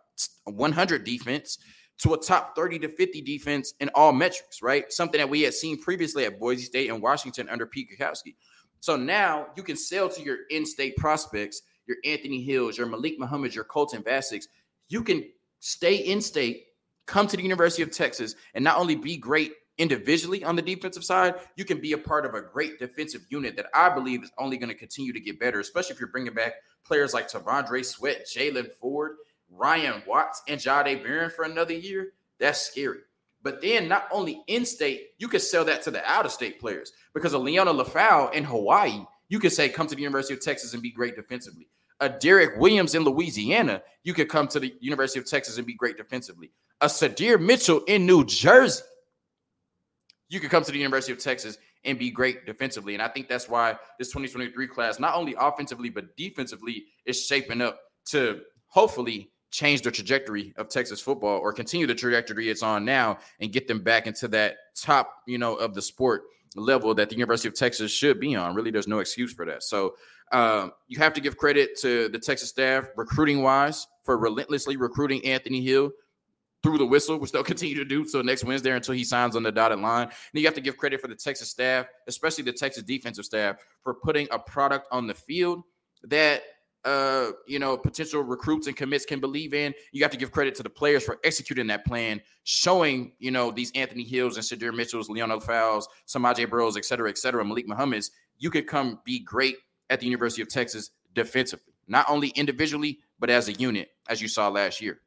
100 0.44 1.04
defense 1.04 1.58
to 1.98 2.14
a 2.14 2.18
top 2.18 2.56
30 2.56 2.80
to 2.80 2.88
50 2.88 3.20
defense 3.20 3.74
in 3.80 3.90
all 3.94 4.12
metrics, 4.12 4.62
right? 4.62 4.90
Something 4.92 5.18
that 5.18 5.28
we 5.28 5.42
had 5.42 5.54
seen 5.54 5.80
previously 5.80 6.24
at 6.24 6.38
Boise 6.38 6.64
State 6.64 6.90
and 6.90 7.02
Washington 7.02 7.48
under 7.48 7.66
Pete 7.66 7.88
Kwiatkowski. 7.90 8.34
So 8.82 8.96
now 8.96 9.46
you 9.56 9.62
can 9.62 9.76
sell 9.76 10.08
to 10.08 10.20
your 10.20 10.38
in-state 10.50 10.96
prospects, 10.96 11.62
your 11.86 11.98
Anthony 12.04 12.42
Hills, 12.42 12.76
your 12.76 12.88
Malik 12.88 13.16
Muhammad, 13.16 13.54
your 13.54 13.62
Colton 13.62 14.02
Vaseks. 14.02 14.48
You 14.88 15.04
can 15.04 15.24
stay 15.60 15.94
in 15.94 16.20
state, 16.20 16.64
come 17.06 17.28
to 17.28 17.36
the 17.36 17.44
University 17.44 17.84
of 17.84 17.92
Texas, 17.92 18.34
and 18.54 18.64
not 18.64 18.78
only 18.78 18.96
be 18.96 19.16
great 19.16 19.52
individually 19.78 20.42
on 20.42 20.56
the 20.56 20.62
defensive 20.62 21.04
side, 21.04 21.36
you 21.54 21.64
can 21.64 21.80
be 21.80 21.92
a 21.92 21.98
part 21.98 22.26
of 22.26 22.34
a 22.34 22.42
great 22.42 22.80
defensive 22.80 23.24
unit 23.30 23.54
that 23.54 23.66
I 23.72 23.88
believe 23.88 24.24
is 24.24 24.32
only 24.36 24.56
going 24.56 24.70
to 24.70 24.74
continue 24.74 25.12
to 25.12 25.20
get 25.20 25.38
better, 25.38 25.60
especially 25.60 25.94
if 25.94 26.00
you're 26.00 26.10
bringing 26.10 26.34
back 26.34 26.54
players 26.84 27.14
like 27.14 27.30
T'Vondre 27.30 27.84
Sweat, 27.84 28.26
Jaylan 28.26 28.72
Ford, 28.72 29.12
Ryan 29.48 30.02
Watts, 30.08 30.42
and 30.48 30.60
Jahdae 30.60 31.04
Barron 31.04 31.30
for 31.30 31.44
another 31.44 31.74
year. 31.74 32.14
That's 32.40 32.60
scary. 32.60 32.98
But 33.42 33.60
then 33.60 33.88
not 33.88 34.06
only 34.12 34.42
in 34.46 34.64
state, 34.64 35.10
you 35.18 35.28
could 35.28 35.42
sell 35.42 35.64
that 35.64 35.82
to 35.82 35.90
the 35.90 36.04
out 36.08 36.26
of 36.26 36.32
state 36.32 36.60
players 36.60 36.92
because 37.12 37.34
of 37.34 37.42
Liona 37.42 37.74
Lefau 37.74 38.32
in 38.32 38.44
Hawaii. 38.44 39.04
You 39.28 39.38
could 39.40 39.52
say, 39.52 39.68
come 39.68 39.86
to 39.88 39.94
the 39.94 40.02
University 40.02 40.34
of 40.34 40.40
Texas 40.40 40.74
and 40.74 40.82
be 40.82 40.90
great 40.90 41.16
defensively. 41.16 41.68
A 42.00 42.08
Derek 42.08 42.58
Williams 42.58 42.94
in 42.94 43.04
Louisiana, 43.04 43.82
you 44.04 44.14
could 44.14 44.28
come 44.28 44.48
to 44.48 44.60
the 44.60 44.74
University 44.80 45.18
of 45.18 45.26
Texas 45.26 45.58
and 45.58 45.66
be 45.66 45.74
great 45.74 45.96
defensively. 45.96 46.50
A 46.80 46.86
Sydir 46.86 47.40
Mitchell 47.40 47.82
in 47.86 48.06
New 48.06 48.24
Jersey, 48.24 48.82
you 50.28 50.40
could 50.40 50.50
come 50.50 50.64
to 50.64 50.72
the 50.72 50.78
University 50.78 51.12
of 51.12 51.18
Texas 51.18 51.58
and 51.84 51.98
be 51.98 52.10
great 52.10 52.46
defensively. 52.46 52.94
And 52.94 53.02
I 53.02 53.08
think 53.08 53.28
that's 53.28 53.48
why 53.48 53.76
this 53.98 54.08
2023 54.08 54.66
class, 54.68 55.00
not 55.00 55.14
only 55.14 55.34
offensively, 55.38 55.90
but 55.90 56.16
defensively, 56.16 56.84
is 57.04 57.24
shaping 57.24 57.60
up 57.60 57.80
to 58.06 58.40
hopefully 58.68 59.31
change 59.52 59.82
the 59.82 59.90
trajectory 59.90 60.52
of 60.56 60.68
Texas 60.68 61.00
football 61.00 61.38
or 61.38 61.52
continue 61.52 61.86
the 61.86 61.94
trajectory 61.94 62.48
it's 62.48 62.62
on 62.62 62.84
now 62.84 63.18
and 63.38 63.52
get 63.52 63.68
them 63.68 63.80
back 63.80 64.06
into 64.06 64.26
that 64.28 64.56
top, 64.74 65.14
you 65.26 65.38
know, 65.38 65.54
of 65.54 65.74
the 65.74 65.82
sport 65.82 66.22
level 66.56 66.94
that 66.94 67.10
the 67.10 67.14
University 67.14 67.48
of 67.48 67.54
Texas 67.54 67.92
should 67.92 68.18
be 68.18 68.34
on. 68.34 68.54
Really, 68.54 68.70
there's 68.70 68.88
no 68.88 68.98
excuse 68.98 69.32
for 69.32 69.44
that. 69.46 69.62
So 69.62 69.94
um, 70.32 70.72
you 70.88 70.98
have 70.98 71.12
to 71.14 71.20
give 71.20 71.36
credit 71.36 71.78
to 71.80 72.08
the 72.08 72.18
Texas 72.18 72.48
staff, 72.48 72.86
recruiting 72.96 73.42
wise, 73.42 73.86
for 74.04 74.16
relentlessly 74.16 74.76
recruiting 74.76 75.24
Anthony 75.24 75.62
Hill 75.62 75.90
through 76.62 76.78
the 76.78 76.86
whistle, 76.86 77.18
which 77.18 77.32
they'll 77.32 77.44
continue 77.44 77.74
to 77.74 77.84
do 77.84 78.06
so 78.06 78.22
next 78.22 78.44
Wednesday 78.44 78.70
until 78.70 78.94
he 78.94 79.04
signs 79.04 79.36
on 79.36 79.42
the 79.42 79.52
dotted 79.52 79.80
line. 79.80 80.04
And 80.04 80.12
you 80.40 80.46
have 80.46 80.54
to 80.54 80.60
give 80.62 80.78
credit 80.78 81.00
for 81.00 81.08
the 81.08 81.14
Texas 81.14 81.50
staff, 81.50 81.86
especially 82.06 82.44
the 82.44 82.52
Texas 82.52 82.82
defensive 82.84 83.26
staff, 83.26 83.56
for 83.82 83.94
putting 83.94 84.28
a 84.30 84.38
product 84.38 84.86
on 84.90 85.06
the 85.06 85.14
field 85.14 85.62
that 86.04 86.42
uh, 86.84 87.30
you 87.46 87.58
know, 87.58 87.76
potential 87.76 88.22
recruits 88.22 88.66
and 88.66 88.76
commits 88.76 89.04
can 89.04 89.20
believe 89.20 89.54
in. 89.54 89.72
You 89.92 90.02
have 90.02 90.10
to 90.10 90.16
give 90.16 90.32
credit 90.32 90.54
to 90.56 90.62
the 90.62 90.70
players 90.70 91.04
for 91.04 91.18
executing 91.22 91.68
that 91.68 91.84
plan, 91.84 92.20
showing, 92.44 93.12
you 93.18 93.30
know, 93.30 93.50
these 93.50 93.70
Anthony 93.74 94.02
Hills 94.04 94.36
and 94.36 94.44
Sydir 94.44 94.74
Mitchells, 94.74 95.08
Leonel 95.08 95.40
Fowles, 95.40 95.88
Samaje 96.08 96.48
Burrows, 96.48 96.76
et 96.76 96.84
cetera, 96.84 97.08
et 97.08 97.18
cetera, 97.18 97.44
Malik 97.44 97.68
Muhammad's, 97.68 98.10
you 98.38 98.50
could 98.50 98.66
come 98.66 98.98
be 99.04 99.20
great 99.20 99.56
at 99.90 100.00
the 100.00 100.06
University 100.06 100.42
of 100.42 100.48
Texas 100.48 100.90
defensively, 101.14 101.74
not 101.86 102.06
only 102.08 102.28
individually, 102.28 102.98
but 103.18 103.30
as 103.30 103.48
a 103.48 103.52
unit, 103.52 103.90
as 104.08 104.20
you 104.20 104.26
saw 104.26 104.48
last 104.48 104.80
year. 104.80 105.00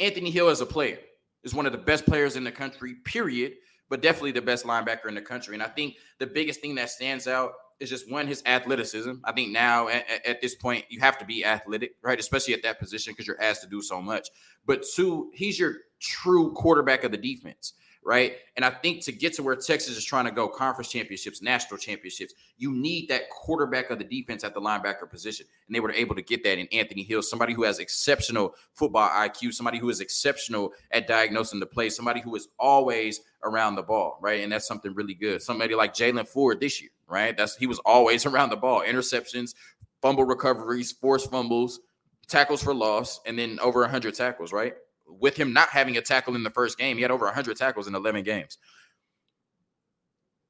Anthony 0.00 0.30
Hill 0.30 0.48
as 0.48 0.60
a 0.60 0.66
player 0.66 0.98
is 1.44 1.54
one 1.54 1.66
of 1.66 1.72
the 1.72 1.78
best 1.78 2.04
players 2.06 2.34
in 2.34 2.42
the 2.42 2.50
country, 2.50 2.94
period, 3.04 3.52
but 3.88 4.02
definitely 4.02 4.32
the 4.32 4.42
best 4.42 4.64
linebacker 4.64 5.06
in 5.06 5.14
the 5.14 5.20
country. 5.20 5.54
And 5.54 5.62
I 5.62 5.68
think 5.68 5.96
the 6.18 6.26
biggest 6.26 6.60
thing 6.60 6.74
that 6.76 6.90
stands 6.90 7.28
out 7.28 7.52
is 7.82 7.90
just 7.90 8.10
one 8.10 8.26
his 8.26 8.42
athleticism. 8.46 9.12
I 9.24 9.32
think 9.32 9.52
now 9.52 9.88
at, 9.88 10.06
at, 10.26 10.40
this 10.40 10.54
point 10.54 10.86
you 10.88 11.00
have 11.00 11.18
to 11.18 11.24
be 11.24 11.44
athletic, 11.44 11.96
right? 12.02 12.18
Especially 12.18 12.54
at 12.54 12.62
that 12.62 12.78
position 12.78 13.12
because 13.12 13.26
you're 13.26 13.42
asked 13.42 13.62
to 13.62 13.68
do 13.68 13.82
so 13.82 14.00
much. 14.00 14.28
But 14.64 14.84
two, 14.94 15.30
he's 15.34 15.58
your 15.58 15.74
true 16.00 16.52
quarterback 16.52 17.04
of 17.04 17.10
the 17.10 17.18
defense 17.18 17.74
right? 18.04 18.34
And 18.56 18.64
I 18.64 18.70
think 18.70 19.02
to 19.04 19.12
get 19.12 19.34
to 19.34 19.42
where 19.42 19.54
Texas 19.54 19.96
is 19.96 20.04
trying 20.04 20.24
to 20.24 20.30
go, 20.30 20.48
conference 20.48 20.90
championships, 20.90 21.40
national 21.40 21.78
championships, 21.78 22.34
you 22.58 22.72
need 22.72 23.08
that 23.08 23.30
quarterback 23.30 23.90
of 23.90 23.98
the 23.98 24.04
defense 24.04 24.44
at 24.44 24.54
the 24.54 24.60
linebacker 24.60 25.08
position. 25.08 25.46
And 25.66 25.74
they 25.74 25.80
were 25.80 25.92
able 25.92 26.14
to 26.16 26.22
get 26.22 26.42
that 26.44 26.58
in 26.58 26.66
Anthony 26.72 27.02
Hill, 27.02 27.22
somebody 27.22 27.52
who 27.52 27.62
has 27.62 27.78
exceptional 27.78 28.54
football 28.74 29.08
IQ, 29.08 29.54
somebody 29.54 29.78
who 29.78 29.88
is 29.88 30.00
exceptional 30.00 30.72
at 30.90 31.06
diagnosing 31.06 31.60
the 31.60 31.66
play, 31.66 31.90
somebody 31.90 32.20
who 32.20 32.34
is 32.34 32.48
always 32.58 33.20
around 33.44 33.76
the 33.76 33.82
ball, 33.82 34.18
right? 34.20 34.42
And 34.42 34.52
that's 34.52 34.66
something 34.66 34.94
really 34.94 35.14
good. 35.14 35.42
Somebody 35.42 35.74
like 35.74 35.94
Jaylan 35.94 36.26
Ford 36.26 36.60
this 36.60 36.80
year, 36.80 36.90
right? 37.08 37.36
That's 37.36 37.56
he 37.56 37.66
was 37.66 37.78
always 37.80 38.26
around 38.26 38.50
the 38.50 38.56
ball, 38.56 38.82
interceptions, 38.82 39.54
fumble 40.00 40.24
recoveries, 40.24 40.92
forced 40.92 41.30
fumbles, 41.30 41.80
tackles 42.28 42.62
for 42.62 42.74
loss, 42.74 43.20
and 43.26 43.38
then 43.38 43.58
over 43.60 43.80
100 43.80 44.14
tackles, 44.14 44.52
right? 44.52 44.74
With 45.20 45.36
him 45.36 45.52
not 45.52 45.68
having 45.68 45.96
a 45.96 46.02
tackle 46.02 46.34
in 46.34 46.42
the 46.42 46.50
first 46.50 46.78
game. 46.78 46.96
He 46.96 47.02
had 47.02 47.10
over 47.10 47.24
100 47.26 47.56
tackles 47.56 47.86
in 47.86 47.94
11 47.94 48.24
games. 48.24 48.58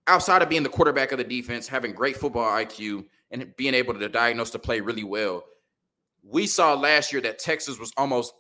Outside 0.07 0.43
of 0.43 0.49
being 0.49 0.63
the 0.63 0.69
quarterback 0.69 1.13
of 1.13 1.19
the 1.19 1.25
defense, 1.25 1.69
having 1.69 1.93
great 1.93 2.17
football 2.17 2.51
IQ, 2.51 3.05
and 3.31 3.55
being 3.57 3.75
able 3.75 3.95
to 3.95 4.09
diagnose 4.09 4.51
the 4.51 4.59
play 4.59 4.81
really 4.81 5.05
well, 5.05 5.45
we 6.23 6.47
saw 6.47 6.75
last 6.75 7.13
year 7.13 7.23
that 7.23 7.39
Texas 7.39 7.79
was 7.79 7.93
almost 7.97 8.35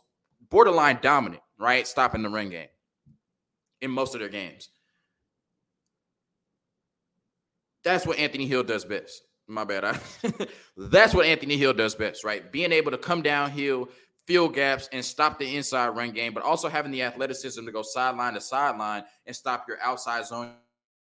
borderline 0.50 0.98
dominant, 1.02 1.42
right? 1.58 1.86
Stopping 1.86 2.22
the 2.22 2.28
run 2.28 2.50
game 2.50 2.68
in 3.80 3.90
most 3.90 4.14
of 4.14 4.20
their 4.20 4.28
games. 4.28 4.70
That's 7.84 8.06
what 8.06 8.18
Anthony 8.18 8.46
Hill 8.46 8.62
does 8.62 8.84
best. 8.84 9.22
My 9.48 9.64
bad. 9.64 9.84
I, 9.84 9.98
that's 10.76 11.14
what 11.14 11.26
Anthony 11.26 11.56
Hill 11.56 11.74
does 11.74 11.94
best, 11.94 12.24
right? 12.24 12.50
Being 12.50 12.72
able 12.72 12.92
to 12.92 12.98
come 12.98 13.22
downhill, 13.22 13.88
fill 14.26 14.48
gaps 14.48 14.88
and 14.92 15.04
stop 15.04 15.38
the 15.38 15.56
inside 15.56 15.88
run 15.88 16.12
game, 16.12 16.32
but 16.32 16.42
also 16.42 16.68
having 16.68 16.92
the 16.92 17.02
athleticism 17.02 17.64
to 17.64 17.72
go 17.72 17.82
sideline 17.82 18.34
to 18.34 18.40
sideline 18.40 19.04
and 19.26 19.34
stop 19.34 19.66
your 19.68 19.80
outside 19.82 20.26
zone, 20.26 20.52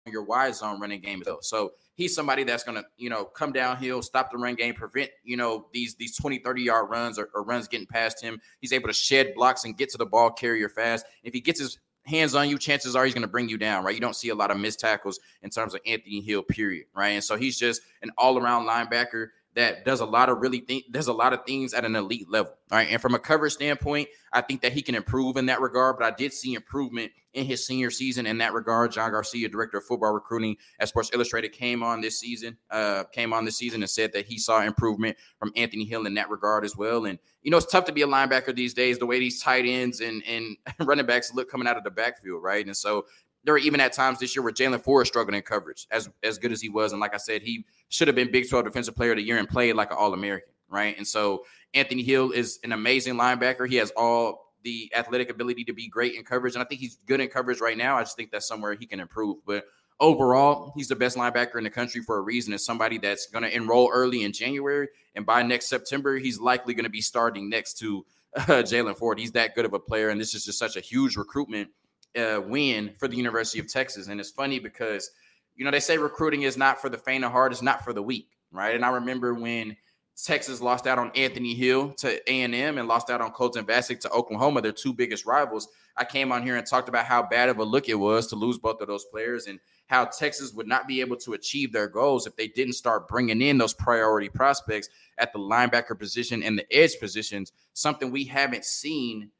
your 0.06 0.24
wide 0.24 0.54
zone 0.54 0.80
running 0.80 1.00
game. 1.00 1.20
As 1.20 1.26
though. 1.26 1.38
So 1.42 1.72
he's 1.94 2.14
somebody 2.14 2.44
that's 2.44 2.64
going 2.64 2.76
to, 2.76 2.84
you 2.96 3.10
know, 3.10 3.24
come 3.24 3.52
downhill, 3.52 4.02
stop 4.02 4.30
the 4.30 4.38
run 4.38 4.54
game, 4.54 4.74
prevent, 4.74 5.10
you 5.22 5.36
know, 5.36 5.66
these 5.72 5.94
these 5.96 6.16
20, 6.16 6.38
30 6.38 6.62
yard 6.62 6.90
runs 6.90 7.18
or, 7.18 7.28
or 7.34 7.42
runs 7.42 7.68
getting 7.68 7.86
past 7.86 8.22
him. 8.22 8.40
He's 8.60 8.72
able 8.72 8.88
to 8.88 8.94
shed 8.94 9.34
blocks 9.34 9.64
and 9.64 9.76
get 9.76 9.90
to 9.90 9.98
the 9.98 10.06
ball 10.06 10.30
carrier 10.30 10.68
fast. 10.68 11.06
If 11.22 11.34
he 11.34 11.40
gets 11.40 11.60
his 11.60 11.78
hands 12.06 12.34
on 12.34 12.48
you, 12.48 12.58
chances 12.58 12.94
are 12.94 13.04
he's 13.04 13.14
going 13.14 13.22
to 13.22 13.28
bring 13.28 13.48
you 13.48 13.58
down, 13.58 13.84
right? 13.84 13.94
You 13.94 14.00
don't 14.00 14.16
see 14.16 14.28
a 14.28 14.34
lot 14.34 14.50
of 14.50 14.58
missed 14.58 14.80
tackles 14.80 15.18
in 15.42 15.50
terms 15.50 15.74
of 15.74 15.80
Anthony 15.86 16.20
Hill, 16.20 16.42
period, 16.42 16.86
right? 16.94 17.10
And 17.10 17.24
so 17.24 17.36
he's 17.36 17.58
just 17.58 17.80
an 18.02 18.10
all 18.18 18.38
around 18.38 18.66
linebacker 18.66 19.28
that 19.54 19.84
does 19.84 20.00
a 20.00 20.04
lot 20.04 20.28
of 20.28 20.38
really 20.38 20.60
think 20.60 20.90
does 20.90 21.06
a 21.06 21.12
lot 21.12 21.32
of 21.32 21.44
things 21.46 21.74
at 21.74 21.84
an 21.84 21.94
elite 21.94 22.28
level. 22.28 22.52
All 22.72 22.78
right. 22.78 22.88
And 22.90 23.00
from 23.00 23.14
a 23.14 23.18
coverage 23.18 23.52
standpoint, 23.52 24.08
I 24.32 24.40
think 24.40 24.62
that 24.62 24.72
he 24.72 24.82
can 24.82 24.94
improve 24.94 25.36
in 25.36 25.46
that 25.46 25.60
regard. 25.60 25.96
But 25.98 26.12
I 26.12 26.16
did 26.16 26.32
see 26.32 26.54
improvement 26.54 27.12
in 27.34 27.44
his 27.44 27.64
senior 27.66 27.90
season 27.90 28.26
in 28.26 28.38
that 28.38 28.52
regard. 28.52 28.92
John 28.92 29.12
Garcia, 29.12 29.48
director 29.48 29.78
of 29.78 29.84
football 29.84 30.12
recruiting 30.12 30.56
at 30.80 30.88
Sports 30.88 31.10
Illustrated, 31.12 31.52
came 31.52 31.82
on 31.82 32.00
this 32.00 32.18
season, 32.18 32.56
uh, 32.70 33.04
came 33.12 33.32
on 33.32 33.44
this 33.44 33.56
season 33.56 33.82
and 33.82 33.90
said 33.90 34.12
that 34.12 34.26
he 34.26 34.38
saw 34.38 34.62
improvement 34.62 35.16
from 35.38 35.52
Anthony 35.54 35.84
Hill 35.84 36.06
in 36.06 36.14
that 36.14 36.30
regard 36.30 36.64
as 36.64 36.76
well. 36.76 37.04
And 37.04 37.18
you 37.42 37.50
know, 37.50 37.58
it's 37.58 37.70
tough 37.70 37.84
to 37.84 37.92
be 37.92 38.02
a 38.02 38.06
linebacker 38.06 38.54
these 38.56 38.74
days, 38.74 38.98
the 38.98 39.06
way 39.06 39.18
these 39.18 39.40
tight 39.40 39.66
ends 39.66 40.00
and 40.00 40.22
and 40.26 40.56
running 40.80 41.06
backs 41.06 41.34
look 41.34 41.50
coming 41.50 41.68
out 41.68 41.76
of 41.76 41.84
the 41.84 41.90
backfield, 41.90 42.42
right? 42.42 42.64
And 42.64 42.76
so 42.76 43.06
there 43.44 43.54
were 43.54 43.58
even 43.58 43.80
at 43.80 43.92
times 43.92 44.18
this 44.18 44.34
year 44.34 44.42
where 44.42 44.52
Jaylan 44.52 44.82
Ford 44.82 45.06
struggled 45.06 45.34
in 45.34 45.42
coverage 45.42 45.86
as 45.90 46.08
as 46.22 46.38
good 46.38 46.52
as 46.52 46.60
he 46.60 46.68
was. 46.68 46.92
And 46.92 47.00
like 47.00 47.14
I 47.14 47.18
said, 47.18 47.42
he 47.42 47.64
should 47.88 48.08
have 48.08 48.14
been 48.14 48.30
Big 48.30 48.48
12 48.48 48.64
Defensive 48.64 48.96
Player 48.96 49.12
of 49.12 49.18
the 49.18 49.22
Year 49.22 49.38
and 49.38 49.48
played 49.48 49.74
like 49.74 49.90
an 49.90 49.96
All 49.98 50.14
American, 50.14 50.52
right? 50.68 50.96
And 50.96 51.06
so 51.06 51.44
Anthony 51.74 52.02
Hill 52.02 52.30
is 52.30 52.58
an 52.64 52.72
amazing 52.72 53.14
linebacker. 53.14 53.68
He 53.68 53.76
has 53.76 53.92
all 53.96 54.52
the 54.62 54.90
athletic 54.96 55.30
ability 55.30 55.64
to 55.64 55.72
be 55.72 55.88
great 55.88 56.14
in 56.14 56.24
coverage. 56.24 56.54
And 56.54 56.62
I 56.62 56.66
think 56.66 56.80
he's 56.80 56.96
good 57.06 57.20
in 57.20 57.28
coverage 57.28 57.60
right 57.60 57.76
now. 57.76 57.96
I 57.96 58.02
just 58.02 58.16
think 58.16 58.32
that's 58.32 58.48
somewhere 58.48 58.74
he 58.74 58.86
can 58.86 58.98
improve. 58.98 59.38
But 59.46 59.64
overall, 60.00 60.72
he's 60.74 60.88
the 60.88 60.96
best 60.96 61.16
linebacker 61.16 61.56
in 61.56 61.64
the 61.64 61.70
country 61.70 62.00
for 62.00 62.16
a 62.16 62.22
reason. 62.22 62.54
It's 62.54 62.64
somebody 62.64 62.98
that's 62.98 63.26
going 63.26 63.44
to 63.44 63.54
enroll 63.54 63.90
early 63.92 64.22
in 64.22 64.32
January. 64.32 64.88
And 65.14 65.26
by 65.26 65.42
next 65.42 65.68
September, 65.68 66.16
he's 66.16 66.40
likely 66.40 66.74
going 66.74 66.84
to 66.84 66.90
be 66.90 67.02
starting 67.02 67.48
next 67.48 67.78
to 67.80 68.06
uh, 68.36 68.42
Jaylan 68.62 68.96
Ford. 68.96 69.18
He's 69.18 69.32
that 69.32 69.54
good 69.54 69.64
of 69.66 69.74
a 69.74 69.78
player. 69.78 70.08
And 70.08 70.20
this 70.20 70.34
is 70.34 70.44
just 70.44 70.58
such 70.58 70.76
a 70.76 70.80
huge 70.80 71.16
recruitment 71.16 71.70
uh, 72.16 72.40
win 72.40 72.94
for 72.98 73.08
the 73.08 73.16
University 73.16 73.58
of 73.58 73.68
Texas. 73.68 74.08
And 74.08 74.20
it's 74.20 74.30
funny 74.30 74.58
because, 74.58 75.10
you 75.56 75.64
know, 75.64 75.70
they 75.70 75.80
say 75.80 75.98
recruiting 75.98 76.42
is 76.42 76.56
not 76.56 76.80
for 76.80 76.88
the 76.88 76.98
faint 76.98 77.24
of 77.24 77.32
heart, 77.32 77.52
it's 77.52 77.62
not 77.62 77.84
for 77.84 77.92
the 77.92 78.02
weak, 78.02 78.28
right? 78.52 78.74
And 78.74 78.84
I 78.84 78.90
remember 78.90 79.34
when 79.34 79.76
Texas 80.22 80.60
lost 80.60 80.86
out 80.86 80.98
on 80.98 81.10
Anthony 81.16 81.54
Hill 81.54 81.92
to 81.94 82.30
A&M 82.30 82.78
and 82.78 82.86
lost 82.86 83.10
out 83.10 83.20
on 83.20 83.32
Colton 83.32 83.64
Vasek 83.64 83.98
to 84.00 84.10
Oklahoma, 84.10 84.62
their 84.62 84.72
two 84.72 84.92
biggest 84.92 85.26
rivals. 85.26 85.68
I 85.96 86.04
came 86.04 86.30
on 86.30 86.42
here 86.42 86.56
and 86.56 86.66
talked 86.66 86.88
about 86.88 87.06
how 87.06 87.22
bad 87.22 87.48
of 87.48 87.58
a 87.58 87.64
look 87.64 87.88
it 87.88 87.94
was 87.94 88.28
to 88.28 88.36
lose 88.36 88.58
both 88.58 88.80
of 88.80 88.86
those 88.86 89.04
players 89.06 89.46
and 89.46 89.58
how 89.86 90.04
Texas 90.04 90.52
would 90.52 90.68
not 90.68 90.86
be 90.86 91.00
able 91.00 91.16
to 91.16 91.34
achieve 91.34 91.72
their 91.72 91.88
goals 91.88 92.26
if 92.26 92.36
they 92.36 92.48
didn't 92.48 92.74
start 92.74 93.08
bringing 93.08 93.42
in 93.42 93.58
those 93.58 93.74
priority 93.74 94.28
prospects 94.28 94.88
at 95.18 95.32
the 95.32 95.38
linebacker 95.38 95.98
position 95.98 96.42
and 96.42 96.58
the 96.58 96.72
edge 96.72 96.98
positions, 97.00 97.52
something 97.74 98.10
we 98.10 98.24
haven't 98.24 98.64
seen 98.64 99.30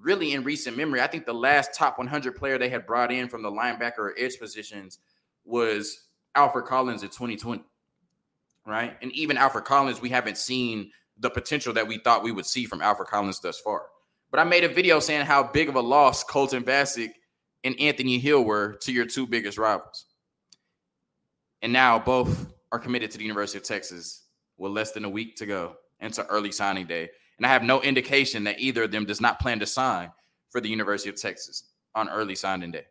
really 0.00 0.32
in 0.32 0.44
recent 0.44 0.76
memory. 0.76 1.00
I 1.00 1.06
think 1.06 1.26
the 1.26 1.34
last 1.34 1.74
top 1.74 1.98
100 1.98 2.36
player 2.36 2.58
they 2.58 2.68
had 2.68 2.86
brought 2.86 3.12
in 3.12 3.28
from 3.28 3.42
the 3.42 3.50
linebacker 3.50 3.98
or 3.98 4.14
edge 4.18 4.38
positions 4.38 4.98
was 5.44 6.06
Alfred 6.34 6.66
Collins 6.66 7.02
in 7.02 7.08
2020, 7.08 7.62
right? 8.66 8.96
And 9.02 9.12
even 9.12 9.36
Alfred 9.36 9.64
Collins, 9.64 10.00
we 10.00 10.10
haven't 10.10 10.38
seen 10.38 10.90
the 11.18 11.30
potential 11.30 11.72
that 11.74 11.86
we 11.86 11.98
thought 11.98 12.22
we 12.22 12.32
would 12.32 12.46
see 12.46 12.64
from 12.64 12.80
Alfred 12.80 13.08
Collins 13.08 13.40
thus 13.40 13.58
far. 13.58 13.86
But 14.30 14.40
I 14.40 14.44
made 14.44 14.64
a 14.64 14.68
video 14.68 15.00
saying 15.00 15.26
how 15.26 15.42
big 15.42 15.68
of 15.68 15.74
a 15.74 15.80
loss 15.80 16.22
Colton 16.22 16.62
Vasek 16.62 17.12
and 17.64 17.78
Anthony 17.80 18.18
Hill 18.18 18.44
were 18.44 18.74
to 18.82 18.92
your 18.92 19.06
two 19.06 19.26
biggest 19.26 19.58
rivals. 19.58 20.06
And 21.62 21.72
now 21.72 21.98
both 21.98 22.52
are 22.70 22.78
committed 22.78 23.10
to 23.10 23.18
the 23.18 23.24
University 23.24 23.58
of 23.58 23.64
Texas 23.64 24.26
with 24.58 24.72
less 24.72 24.92
than 24.92 25.04
a 25.04 25.08
week 25.08 25.36
to 25.36 25.46
go 25.46 25.76
into 26.00 26.24
early 26.26 26.52
signing 26.52 26.86
day. 26.86 27.08
And 27.38 27.46
I 27.46 27.50
have 27.50 27.62
no 27.62 27.80
indication 27.80 28.44
that 28.44 28.60
either 28.60 28.84
of 28.84 28.90
them 28.90 29.06
does 29.06 29.20
not 29.20 29.40
plan 29.40 29.60
to 29.60 29.66
sign 29.66 30.10
for 30.50 30.60
the 30.60 30.68
University 30.68 31.08
of 31.08 31.20
Texas 31.20 31.64
on 31.94 32.08
early 32.08 32.34
signing 32.34 32.72
day. 32.72 32.86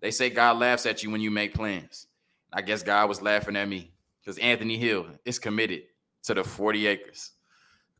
They 0.00 0.10
say 0.10 0.30
God 0.30 0.58
laughs 0.58 0.86
at 0.86 1.02
you 1.02 1.10
when 1.10 1.20
you 1.20 1.30
make 1.30 1.54
plans. 1.54 2.06
I 2.52 2.62
guess 2.62 2.82
God 2.82 3.08
was 3.08 3.20
laughing 3.20 3.56
at 3.56 3.68
me 3.68 3.92
because 4.20 4.38
Anthony 4.38 4.78
Hill 4.78 5.06
is 5.24 5.38
committed 5.38 5.82
to 6.24 6.34
the 6.34 6.44
40 6.44 6.86
acres. 6.86 7.32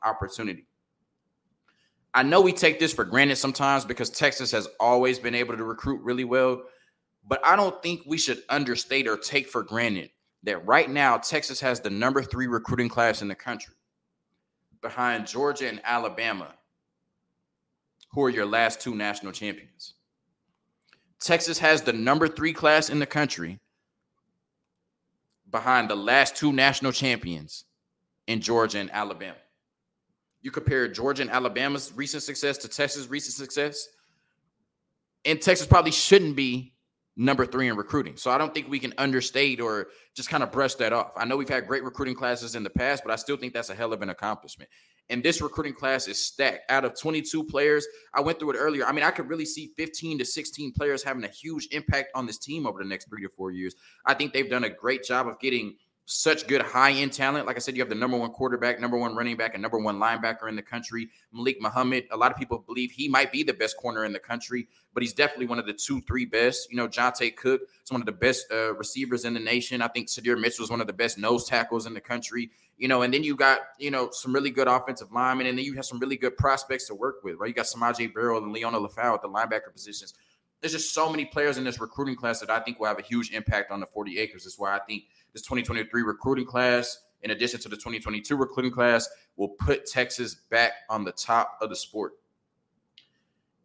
opportunity. 0.04 0.69
I 2.20 2.24
know 2.24 2.42
we 2.42 2.52
take 2.52 2.80
this 2.80 2.92
for 2.92 3.06
granted 3.06 3.38
sometimes 3.38 3.86
because 3.86 4.10
Texas 4.10 4.52
has 4.52 4.68
always 4.78 5.18
been 5.18 5.34
able 5.34 5.56
to 5.56 5.64
recruit 5.64 6.02
really 6.02 6.26
well, 6.26 6.64
but 7.26 7.40
I 7.46 7.56
don't 7.56 7.82
think 7.82 8.02
we 8.06 8.18
should 8.18 8.44
understate 8.50 9.08
or 9.08 9.16
take 9.16 9.48
for 9.48 9.64
granted 9.64 10.10
that 10.44 10.68
right 10.68 10.90
now 10.90 11.16
Texas 11.16 11.62
has 11.62 11.80
the 11.80 11.90
number 11.90 12.22
three 12.22 12.48
recruiting 12.48 12.90
class 12.90 13.22
in 13.22 13.30
the 13.30 13.36
country 13.36 13.74
behind 14.82 15.28
Georgia 15.28 15.70
and 15.70 15.80
Alabama, 15.86 16.56
who 18.12 18.26
are 18.26 18.30
your 18.30 18.46
last 18.46 18.82
two 18.82 18.96
national 18.96 19.32
champions. 19.32 19.94
Texas 21.22 21.58
has 21.60 21.84
the 21.84 21.94
number 21.94 22.28
three 22.28 22.52
class 22.52 22.90
in 22.90 23.00
the 23.00 23.06
country 23.06 23.62
behind 25.50 25.90
the 25.90 25.96
last 25.96 26.36
two 26.36 26.52
national 26.52 26.92
champions 26.92 27.64
in 28.28 28.42
Georgia 28.42 28.80
and 28.80 28.92
Alabama. 28.92 29.38
You 30.42 30.52
compare 30.52 30.88
Georgia 30.88 31.22
and 31.22 31.32
Alabama's 31.32 31.92
recent 31.96 32.24
success 32.24 32.58
to 32.60 32.68
Texas' 32.68 33.08
recent 33.08 33.36
success, 33.36 33.88
and 35.26 35.42
Texas 35.42 35.68
probably 35.68 35.92
shouldn't 35.92 36.36
be 36.36 36.74
number 37.18 37.46
three 37.46 37.68
in 37.68 37.76
recruiting. 37.76 38.16
So 38.16 38.32
I 38.32 38.38
don't 38.38 38.54
think 38.54 38.70
we 38.70 38.80
can 38.80 38.94
understate 38.98 39.60
or 39.60 39.88
just 40.16 40.30
kind 40.30 40.42
of 40.42 40.54
brush 40.54 40.76
that 40.76 40.94
off. 40.94 41.12
I 41.18 41.26
know 41.26 41.36
we've 41.36 41.50
had 41.50 41.68
great 41.68 41.84
recruiting 41.84 42.16
classes 42.16 42.56
in 42.56 42.64
the 42.64 42.70
past, 42.70 43.04
but 43.04 43.12
I 43.12 43.18
still 43.18 43.36
think 43.36 43.54
that's 43.54 43.70
a 43.70 43.76
hell 43.76 43.92
of 43.92 44.02
an 44.02 44.10
accomplishment. 44.10 44.70
And 45.10 45.22
this 45.22 45.42
recruiting 45.42 45.74
class 45.74 46.08
is 46.08 46.24
stacked. 46.24 46.72
Out 46.72 46.86
of 46.86 46.98
22 46.98 47.44
players, 47.44 47.86
I 48.14 48.22
went 48.22 48.40
through 48.40 48.52
it 48.52 48.58
earlier. 48.58 48.86
I 48.86 48.94
mean, 48.94 49.04
I 49.04 49.12
could 49.12 49.28
really 49.28 49.44
see 49.44 49.74
15 49.76 50.20
to 50.20 50.26
16 50.26 50.72
players 50.72 51.04
having 51.04 51.26
a 51.26 51.30
huge 51.30 51.68
impact 51.72 52.12
on 52.16 52.26
this 52.26 52.38
team 52.38 52.66
over 52.66 52.82
the 52.82 52.88
next 52.88 53.10
three 53.10 53.24
to 53.24 53.30
four 53.36 53.52
years. 53.52 53.76
I 54.06 54.14
think 54.14 54.32
they've 54.32 54.50
done 54.50 54.64
a 54.64 54.70
great 54.70 55.04
job 55.04 55.28
of 55.28 55.40
getting– 55.40 55.76
such 56.12 56.48
good 56.48 56.64
high 56.64 56.92
end 56.92 57.14
talent. 57.14 57.46
Like 57.46 57.56
I 57.56 57.60
said, 57.60 57.78
you 57.78 57.84
have 57.84 57.90
the 57.90 57.94
number 57.94 58.18
one 58.18 58.32
quarterback, 58.32 58.80
number 58.80 58.98
one 58.98 59.16
running 59.16 59.38
back, 59.38 59.54
and 59.54 59.62
number 59.62 59.78
one 59.78 60.00
linebacker 60.00 60.50
in 60.50 60.56
the 60.56 60.62
country. 60.64 61.08
Malik 61.32 61.62
Muhammad. 61.62 62.06
A 62.10 62.18
lot 62.18 62.32
of 62.32 62.38
people 62.38 62.58
believe 62.58 62.90
he 62.90 63.08
might 63.08 63.32
be 63.32 63.44
the 63.44 63.54
best 63.54 63.78
corner 63.78 64.06
in 64.06 64.12
the 64.12 64.20
country, 64.20 64.68
but 64.96 65.04
he's 65.04 65.14
definitely 65.14 65.46
one 65.46 65.60
of 65.60 65.68
the 65.68 65.74
two, 65.74 66.02
three 66.02 66.26
best. 66.26 66.72
You 66.72 66.78
know, 66.78 66.88
Johntay 66.88 67.36
Cook 67.36 67.62
is 67.84 67.92
one 67.92 68.02
of 68.02 68.08
the 68.08 68.12
best 68.12 68.52
uh, 68.52 68.74
receivers 68.74 69.24
in 69.24 69.36
the 69.36 69.40
nation. 69.40 69.84
I 69.84 69.88
think 69.88 70.08
Sydir 70.08 70.40
Mitchell 70.42 70.66
is 70.66 70.72
one 70.72 70.82
of 70.82 70.88
the 70.88 70.94
best 70.94 71.20
nose 71.20 71.46
tackles 71.46 71.86
in 71.86 71.94
the 71.94 72.02
country. 72.02 72.50
You 72.78 72.88
know, 72.88 73.04
and 73.04 73.14
then 73.14 73.24
you 73.24 73.36
got 73.36 73.60
you 73.78 73.92
know 73.92 74.10
some 74.12 74.34
really 74.34 74.50
good 74.50 74.68
offensive 74.68 75.12
linemen, 75.12 75.46
and 75.46 75.60
then 75.60 75.66
you 75.66 75.76
have 75.76 75.86
some 75.86 76.00
really 76.00 76.18
good 76.18 76.36
prospects 76.38 76.88
to 76.88 76.96
work 76.96 77.24
with. 77.24 77.36
Right, 77.36 77.50
you 77.50 77.54
got 77.54 77.68
S'Maje 77.68 78.12
Burrell 78.12 78.44
and 78.44 78.56
Liona 78.56 78.84
Lefau 78.84 79.14
at 79.14 79.22
the 79.22 79.30
linebacker 79.30 79.72
positions. 79.72 80.16
There's 80.60 80.74
just 80.74 80.94
so 80.94 81.10
many 81.10 81.26
players 81.26 81.58
in 81.58 81.64
this 81.64 81.80
recruiting 81.80 82.16
class 82.16 82.40
that 82.40 82.50
I 82.50 82.60
think 82.60 82.80
will 82.80 82.88
have 82.88 83.00
a 83.00 83.04
huge 83.04 83.32
impact 83.32 83.72
on 83.72 83.80
the 83.80 83.86
40 83.86 84.20
acres. 84.20 84.44
That's 84.44 84.60
why 84.60 84.76
I 84.76 84.80
think 84.80 85.04
this 85.34 85.42
2023 85.44 86.02
recruiting 86.04 86.46
class, 86.46 87.00
in 87.22 87.32
addition 87.32 87.60
to 87.62 87.70
the 87.70 87.76
2022 87.76 88.36
recruiting 88.36 88.72
class, 88.72 89.08
will 89.36 89.50
put 89.50 89.86
Texas 89.86 90.36
back 90.50 90.74
on 90.90 91.04
the 91.04 91.12
top 91.12 91.58
of 91.62 91.70
the 91.70 91.76
sport. 91.76 92.14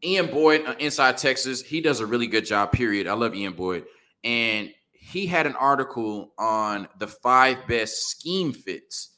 Ian 0.02 0.26
Boyd, 0.26 0.66
uh, 0.66 0.74
Inside 0.78 1.16
Texas, 1.16 1.62
he 1.62 1.80
does 1.80 2.00
a 2.00 2.06
really 2.06 2.26
good 2.26 2.44
job, 2.44 2.72
period. 2.72 3.06
I 3.06 3.14
love 3.14 3.34
Ian 3.34 3.54
Boyd. 3.54 3.84
And 4.22 4.72
he 4.92 5.26
had 5.26 5.46
an 5.46 5.56
article 5.56 6.32
on 6.38 6.88
the 6.98 7.06
five 7.06 7.66
best 7.66 8.08
scheme 8.08 8.52
fits 8.52 9.10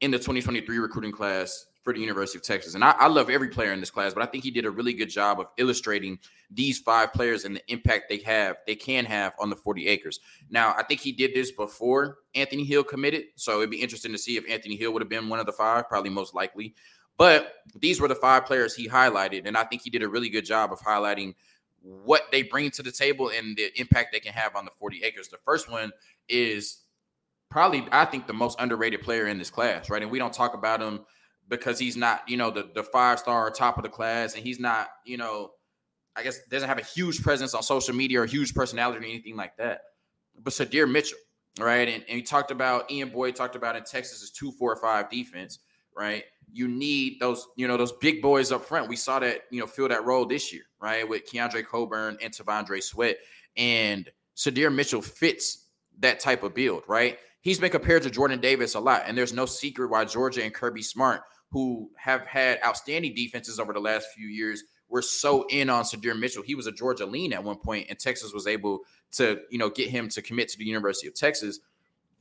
in 0.00 0.10
the 0.10 0.18
2023 0.18 0.78
recruiting 0.78 1.12
class 1.12 1.66
for 1.86 1.92
the 1.92 2.00
University 2.00 2.36
of 2.36 2.42
Texas. 2.42 2.74
And 2.74 2.82
I, 2.82 2.96
I, 2.98 3.06
love 3.06 3.30
every 3.30 3.48
player 3.48 3.72
in 3.72 3.78
this 3.78 3.92
class, 3.92 4.12
but 4.12 4.20
I 4.20 4.26
think 4.26 4.42
he 4.42 4.50
did 4.50 4.64
a 4.64 4.70
really 4.72 4.92
good 4.92 5.08
job 5.08 5.38
of 5.38 5.46
illustrating 5.56 6.18
these 6.50 6.80
five 6.80 7.12
players 7.12 7.44
and 7.44 7.54
the 7.54 7.62
impact 7.68 8.08
they 8.08 8.18
have, 8.18 8.56
they 8.66 8.74
can 8.74 9.04
have 9.04 9.34
on 9.38 9.50
the 9.50 9.54
40 9.54 9.86
acres. 9.86 10.18
Now, 10.50 10.74
I 10.76 10.82
think 10.82 11.00
he 11.00 11.12
did 11.12 11.32
this 11.32 11.52
before 11.52 12.18
Anthony 12.34 12.64
Hill 12.64 12.82
committed. 12.82 13.26
So 13.36 13.58
it'd 13.58 13.70
be 13.70 13.80
interesting 13.80 14.10
to 14.10 14.18
see 14.18 14.36
if 14.36 14.42
Anthony 14.50 14.74
Hill 14.74 14.92
would 14.94 15.00
have 15.00 15.08
been 15.08 15.28
one 15.28 15.38
of 15.38 15.46
the 15.46 15.52
five, 15.52 15.88
probably 15.88 16.10
most 16.10 16.34
likely. 16.34 16.74
But 17.18 17.52
these 17.78 18.00
were 18.00 18.08
the 18.08 18.16
five 18.16 18.46
players 18.46 18.74
he 18.74 18.88
highlighted. 18.88 19.46
And 19.46 19.56
I 19.56 19.62
think 19.62 19.82
he 19.82 19.90
did 19.90 20.02
a 20.02 20.08
really 20.08 20.28
good 20.28 20.44
job 20.44 20.72
of 20.72 20.80
highlighting 20.80 21.36
what 21.82 22.22
they 22.32 22.42
bring 22.42 22.72
to 22.72 22.82
the 22.82 22.90
table 22.90 23.30
and 23.30 23.56
the 23.56 23.70
impact 23.80 24.08
they 24.10 24.18
can 24.18 24.32
have 24.32 24.56
on 24.56 24.64
the 24.64 24.72
40 24.72 25.04
acres. 25.04 25.28
The 25.28 25.38
first 25.44 25.70
one 25.70 25.92
is 26.28 26.78
probably, 27.48 27.86
I 27.92 28.06
think, 28.06 28.26
the 28.26 28.32
most 28.32 28.58
underrated 28.58 29.02
player 29.02 29.28
in 29.28 29.38
this 29.38 29.50
class, 29.50 29.88
right? 29.88 30.02
And 30.02 30.10
we 30.10 30.18
don't 30.18 30.32
talk 30.32 30.54
about 30.54 30.82
him 30.82 31.06
because 31.48 31.78
he's 31.78 31.96
not, 31.96 32.28
you 32.28 32.36
know, 32.36 32.50
the, 32.50 32.68
the 32.74 32.82
five 32.82 33.18
star 33.18 33.50
top 33.50 33.76
of 33.76 33.84
the 33.84 33.88
class, 33.88 34.34
and 34.34 34.42
he's 34.42 34.60
not, 34.60 34.88
you 35.04 35.16
know, 35.16 35.50
I 36.16 36.22
guess 36.22 36.40
doesn't 36.50 36.68
have 36.68 36.78
a 36.78 36.84
huge 36.84 37.22
presence 37.22 37.54
on 37.54 37.62
social 37.62 37.94
media 37.94 38.20
or 38.20 38.24
a 38.24 38.28
huge 38.28 38.54
personality 38.54 38.98
or 38.98 39.08
anything 39.08 39.36
like 39.36 39.56
that. 39.58 39.82
But 40.42 40.52
Sydir 40.52 40.90
Mitchell, 40.90 41.18
right? 41.58 41.88
And, 41.88 42.04
and 42.08 42.16
he 42.16 42.22
talked 42.22 42.50
about 42.50 42.90
Ian 42.90 43.10
Boyd 43.10 43.36
talked 43.36 43.56
about 43.56 43.76
in 43.76 43.84
Texas 43.84 44.22
is 44.22 44.30
two, 44.30 44.50
four, 44.52 44.74
five 44.76 45.10
defense, 45.10 45.58
right? 45.96 46.24
You 46.50 46.68
need 46.68 47.20
those, 47.20 47.46
you 47.56 47.68
know, 47.68 47.76
those 47.76 47.92
big 47.92 48.22
boys 48.22 48.50
up 48.50 48.64
front. 48.64 48.88
We 48.88 48.96
saw 48.96 49.18
that, 49.18 49.42
you 49.50 49.60
know, 49.60 49.66
fill 49.66 49.88
that 49.88 50.04
role 50.04 50.24
this 50.26 50.52
year, 50.52 50.62
right? 50.80 51.06
With 51.06 51.30
Keondre 51.30 51.66
Coburn 51.66 52.16
and 52.22 52.32
T'Vondre 52.32 52.82
Sweat. 52.82 53.18
And 53.56 54.10
Sydir 54.36 54.74
Mitchell 54.74 55.02
fits 55.02 55.66
that 55.98 56.20
type 56.20 56.42
of 56.42 56.54
build, 56.54 56.82
right? 56.86 57.18
He's 57.40 57.58
been 57.58 57.70
compared 57.70 58.02
to 58.02 58.10
Jordan 58.10 58.40
Davis 58.40 58.74
a 58.74 58.80
lot, 58.80 59.04
and 59.06 59.16
there's 59.16 59.32
no 59.32 59.46
secret 59.46 59.88
why 59.88 60.04
Georgia 60.04 60.42
and 60.42 60.52
Kirby 60.52 60.82
Smart 60.82 61.22
who 61.50 61.90
have 61.96 62.26
had 62.26 62.58
outstanding 62.64 63.14
defenses 63.14 63.58
over 63.58 63.72
the 63.72 63.80
last 63.80 64.08
few 64.14 64.28
years 64.28 64.64
were 64.88 65.02
so 65.02 65.46
in 65.48 65.68
on 65.68 65.84
Sydir 65.84 66.18
Mitchell. 66.18 66.42
He 66.42 66.54
was 66.54 66.66
a 66.66 66.72
Georgia 66.72 67.06
lean 67.06 67.32
at 67.32 67.42
one 67.42 67.56
point, 67.56 67.86
and 67.88 67.98
Texas 67.98 68.32
was 68.32 68.46
able 68.46 68.80
to, 69.12 69.40
you 69.50 69.58
know, 69.58 69.70
get 69.70 69.88
him 69.88 70.08
to 70.10 70.22
commit 70.22 70.48
to 70.50 70.58
the 70.58 70.64
University 70.64 71.08
of 71.08 71.14
Texas 71.14 71.60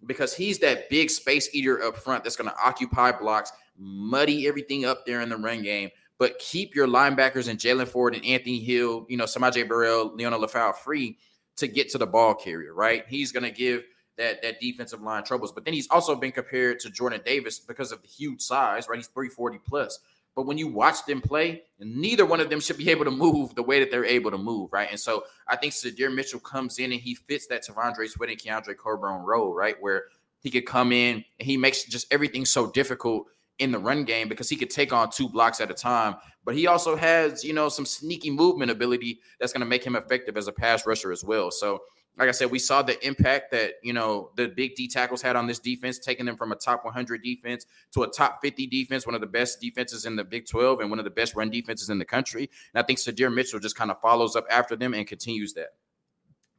because 0.06 0.36
he's 0.36 0.60
that 0.60 0.90
big 0.90 1.10
space 1.10 1.50
eater 1.54 1.84
up 1.84 1.98
front 1.98 2.24
that's 2.24 2.36
going 2.36 2.50
to 2.50 2.56
occupy 2.64 3.12
blocks, 3.12 3.52
muddy 3.78 4.48
everything 4.48 4.86
up 4.86 5.06
there 5.06 5.22
in 5.22 5.30
the 5.30 5.38
run 5.38 5.62
game, 5.64 5.90
but 6.18 6.40
keep 6.40 6.76
your 6.76 6.88
linebackers 6.88 7.48
and 7.48 7.60
Jaylan 7.60 7.88
Ford 7.88 8.16
and 8.16 8.26
Anthony 8.26 8.60
Hill, 8.60 9.06
you 9.10 9.18
know, 9.18 9.26
S'Maje 9.26 9.68
Burrell, 9.68 10.12
Liona 10.12 10.42
Lefau 10.44 10.76
free 10.76 11.18
to 11.58 11.68
get 11.68 11.90
to 11.90 11.98
the 11.98 12.08
ball 12.08 12.34
carrier, 12.34 12.74
right? 12.74 13.04
He's 13.08 13.32
going 13.32 13.44
to 13.44 13.52
give 13.52 13.84
that 14.18 14.42
that 14.42 14.60
defensive 14.60 15.02
line 15.02 15.24
troubles. 15.24 15.52
But 15.52 15.66
then 15.66 15.74
he's 15.74 15.90
also 15.90 16.16
been 16.16 16.32
compared 16.32 16.80
to 16.82 16.90
Jordan 16.90 17.22
Davis 17.26 17.60
because 17.60 17.92
of 17.92 18.02
the 18.02 18.08
huge 18.08 18.42
size, 18.42 18.88
right? 18.88 18.98
He's 18.98 19.08
340 19.08 19.60
plus. 19.68 20.00
But 20.36 20.46
when 20.46 20.58
you 20.58 20.68
watch 20.68 21.06
them 21.06 21.22
play, 21.22 21.64
neither 21.80 22.26
one 22.26 22.42
of 22.42 22.50
them 22.50 22.60
should 22.60 22.78
be 22.78 22.92
able 22.92 23.06
to 23.06 23.12
move 23.12 23.56
the 23.56 23.64
way 23.64 23.80
that 23.80 23.90
they're 23.90 24.04
able 24.04 24.32
to 24.32 24.38
move, 24.38 24.74
right? 24.74 24.90
And 24.92 25.00
so 25.00 25.24
I 25.48 25.56
think 25.56 25.72
Sydir 25.72 26.14
Mitchell 26.14 26.42
comes 26.42 26.78
in 26.78 26.92
and 26.92 27.00
he 27.00 27.16
fits 27.16 27.48
that 27.48 27.66
T'Vondre 27.66 28.08
Sweat 28.10 28.30
and 28.30 28.40
Keondre 28.40 28.76
Coburn 28.76 29.24
role, 29.24 29.54
right? 29.54 29.76
Where 29.80 30.06
he 30.42 30.52
could 30.52 30.66
come 30.66 30.92
in 30.92 31.24
and 31.40 31.48
he 31.48 31.56
makes 31.56 31.86
just 31.86 32.12
everything 32.12 32.44
so 32.44 32.70
difficult 32.70 33.28
in 33.60 33.72
the 33.72 33.80
run 33.80 34.04
game 34.04 34.28
because 34.28 34.50
he 34.50 34.58
could 34.58 34.70
take 34.70 34.92
on 34.92 35.10
two 35.10 35.30
blocks 35.30 35.62
at 35.62 35.72
a 35.72 35.74
time. 35.74 36.16
But 36.44 36.56
he 36.56 36.68
also 36.68 36.98
has, 36.98 37.44
you 37.44 37.54
know, 37.54 37.70
some 37.70 37.86
sneaky 37.86 38.30
movement 38.30 38.72
ability 38.72 39.20
that's 39.40 39.54
going 39.54 39.62
to 39.62 39.66
make 39.66 39.86
him 39.86 39.96
effective 39.96 40.36
as 40.36 40.48
a 40.48 40.52
pass 40.52 40.86
rusher 40.86 41.14
as 41.14 41.24
well. 41.24 41.50
So 41.50 41.82
like 42.18 42.30
I 42.30 42.32
said, 42.32 42.50
we 42.50 42.60
saw 42.60 42.82
the 42.82 43.06
impact 43.06 43.52
that 43.52 43.74
you 43.84 43.94
know 43.94 44.32
the 44.36 44.48
big 44.48 44.76
D 44.76 44.88
tackles 44.88 45.22
had 45.22 45.36
on 45.36 45.48
this 45.48 45.60
defense, 45.60 46.00
taking 46.00 46.26
them 46.26 46.38
from 46.38 46.52
a 46.52 46.56
top 46.56 46.86
100 46.86 47.22
defense 47.22 47.66
to 47.92 48.04
a 48.04 48.08
top 48.08 48.40
50 48.42 48.68
defense, 48.68 49.06
one 49.06 49.16
of 49.16 49.22
the 49.22 49.28
best 49.28 49.60
defenses 49.60 50.06
in 50.06 50.16
the 50.16 50.24
Big 50.24 50.48
12 50.48 50.80
and 50.80 50.90
one 50.90 51.00
of 51.00 51.06
the 51.06 51.12
best 51.12 51.36
run 51.36 51.50
defenses 51.50 51.90
in 51.90 52.00
the 52.00 52.06
country. 52.06 52.50
And 52.74 52.82
I 52.82 52.86
think 52.86 53.00
Sydir 53.00 53.34
Mitchell 53.34 53.60
just 53.60 53.76
kind 53.76 53.92
of 53.92 54.00
follows 54.02 54.36
up 54.36 54.46
after 54.50 54.76
them 54.76 54.94
and 54.94 55.06
continues 55.06 55.54
that. 55.54 55.70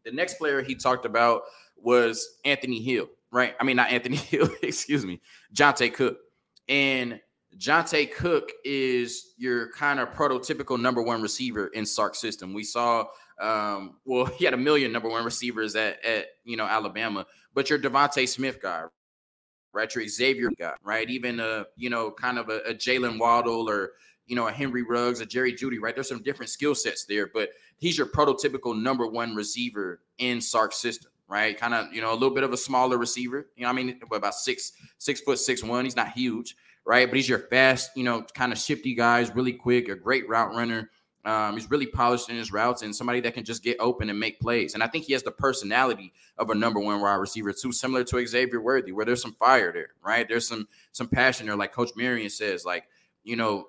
The 0.05 0.13
next 0.13 0.35
player 0.35 0.63
he 0.63 0.75
talked 0.75 1.05
about 1.05 1.43
was 1.77 2.39
Anthony 2.45 2.83
Hill, 2.83 3.09
right? 3.31 3.55
I 3.59 3.65
mean, 3.65 3.77
not 3.77 3.91
Anthony 3.91 4.17
Hill, 4.17 4.49
excuse 4.63 5.07
me, 5.07 5.21
Johntay 5.55 5.95
Cook. 5.95 6.19
And 6.69 7.21
Johntay 7.57 8.13
Cook 8.13 8.53
is 8.65 9.33
your 9.39 9.71
kind 9.73 10.01
of 10.01 10.13
prototypical 10.13 10.79
number 10.79 11.03
one 11.03 11.23
receiver 11.23 11.69
in 11.69 11.87
Sark 11.87 12.15
system. 12.15 12.53
We 12.53 12.65
saw 12.65 13.07
um, 13.41 13.97
well, 14.05 14.25
he 14.39 14.45
had 14.45 14.55
a 14.55 14.59
million 14.59 14.93
number 14.93 15.09
one 15.09 15.25
receivers 15.25 15.77
at, 15.77 16.05
at 16.05 16.27
you 16.45 16.57
know 16.57 16.65
Alabama, 16.65 17.27
but 17.55 17.71
your 17.71 17.79
DeVonta 17.79 18.29
Smith 18.29 18.61
guy, 18.61 18.85
right? 19.73 19.95
Your 19.95 20.07
Xavier 20.07 20.51
guy, 20.59 20.75
right? 20.83 21.09
Even 21.09 21.41
a 21.41 21.67
you 21.77 21.91
know 21.91 22.11
kind 22.11 22.39
of 22.39 22.49
a, 22.49 22.59
a 22.61 22.75
Jaylen 22.75 23.19
Waddle 23.19 23.69
or 23.69 23.93
you 24.27 24.37
know 24.37 24.49
a 24.49 24.53
Henry 24.53 24.83
Ruggs, 24.83 25.21
a 25.21 25.27
Jerry 25.27 25.53
Jeudy, 25.53 25.79
right? 25.81 25.95
There's 25.95 26.09
some 26.09 26.23
different 26.23 26.51
skill 26.51 26.75
sets 26.75 27.05
there, 27.05 27.29
but 27.33 27.51
he's 27.79 27.99
your 27.99 28.07
prototypical 28.07 28.81
number 28.81 29.07
one 29.07 29.35
receiver 29.35 30.01
in 30.19 30.41
Sark's 30.41 30.79
system, 30.79 31.11
right? 31.29 31.59
Kind 31.59 31.75
of 31.75 31.93
you 31.93 32.01
know 32.01 32.13
a 32.13 32.15
little 32.15 32.35
bit 32.35 32.45
of 32.45 32.53
a 32.53 32.57
smaller 32.57 32.99
receiver. 32.99 33.49
You 33.57 33.65
know, 33.65 33.71
I 33.71 33.73
mean 33.73 34.01
about 34.13 34.35
six 34.35 34.73
six 34.99 35.21
foot 35.21 35.39
six 35.39 35.63
one. 35.63 35.85
He's 35.85 35.97
not 35.97 36.13
huge, 36.13 36.57
right? 36.87 37.09
But 37.09 37.17
he's 37.17 37.29
your 37.29 37.41
fast, 37.41 37.91
you 37.97 38.05
know, 38.05 38.23
kind 38.35 38.53
of 38.53 38.59
shifty 38.59 38.95
guys, 38.95 39.35
really 39.35 39.53
quick, 39.53 39.89
a 39.89 39.95
great 39.97 40.29
route 40.29 40.55
runner. 40.55 40.91
Um, 41.27 41.55
he's 41.55 41.69
really 41.69 41.87
polished 41.87 42.31
in 42.31 42.37
his 42.37 42.53
routes 42.53 42.83
and 42.83 42.95
somebody 42.95 43.21
that 43.23 43.35
can 43.35 43.45
just 43.45 43.65
get 43.65 43.77
open 43.81 44.09
and 44.11 44.19
make 44.19 44.39
plays. 44.39 44.75
And 44.75 44.83
I 44.83 44.87
think 44.87 45.07
he 45.07 45.13
has 45.13 45.25
the 45.25 45.33
personality 45.33 46.13
of 46.39 46.51
a 46.51 46.55
number 46.55 46.79
one 46.79 47.01
wide 47.01 47.17
receiver 47.17 47.53
too, 47.53 47.73
similar 47.73 48.05
to 48.05 48.25
Xavier 48.25 48.61
Worthy, 48.61 48.93
where 48.93 49.05
there's 49.05 49.23
some 49.23 49.33
fire 49.33 49.73
there, 49.73 49.89
right? 50.05 50.29
There's 50.29 50.47
some 50.47 50.69
some 50.93 51.09
passion 51.09 51.47
there, 51.47 51.57
like 51.57 51.73
Coach 51.73 51.91
Marion 51.97 52.31
says, 52.31 52.65
like 52.65 52.85
you 53.25 53.35
know, 53.35 53.67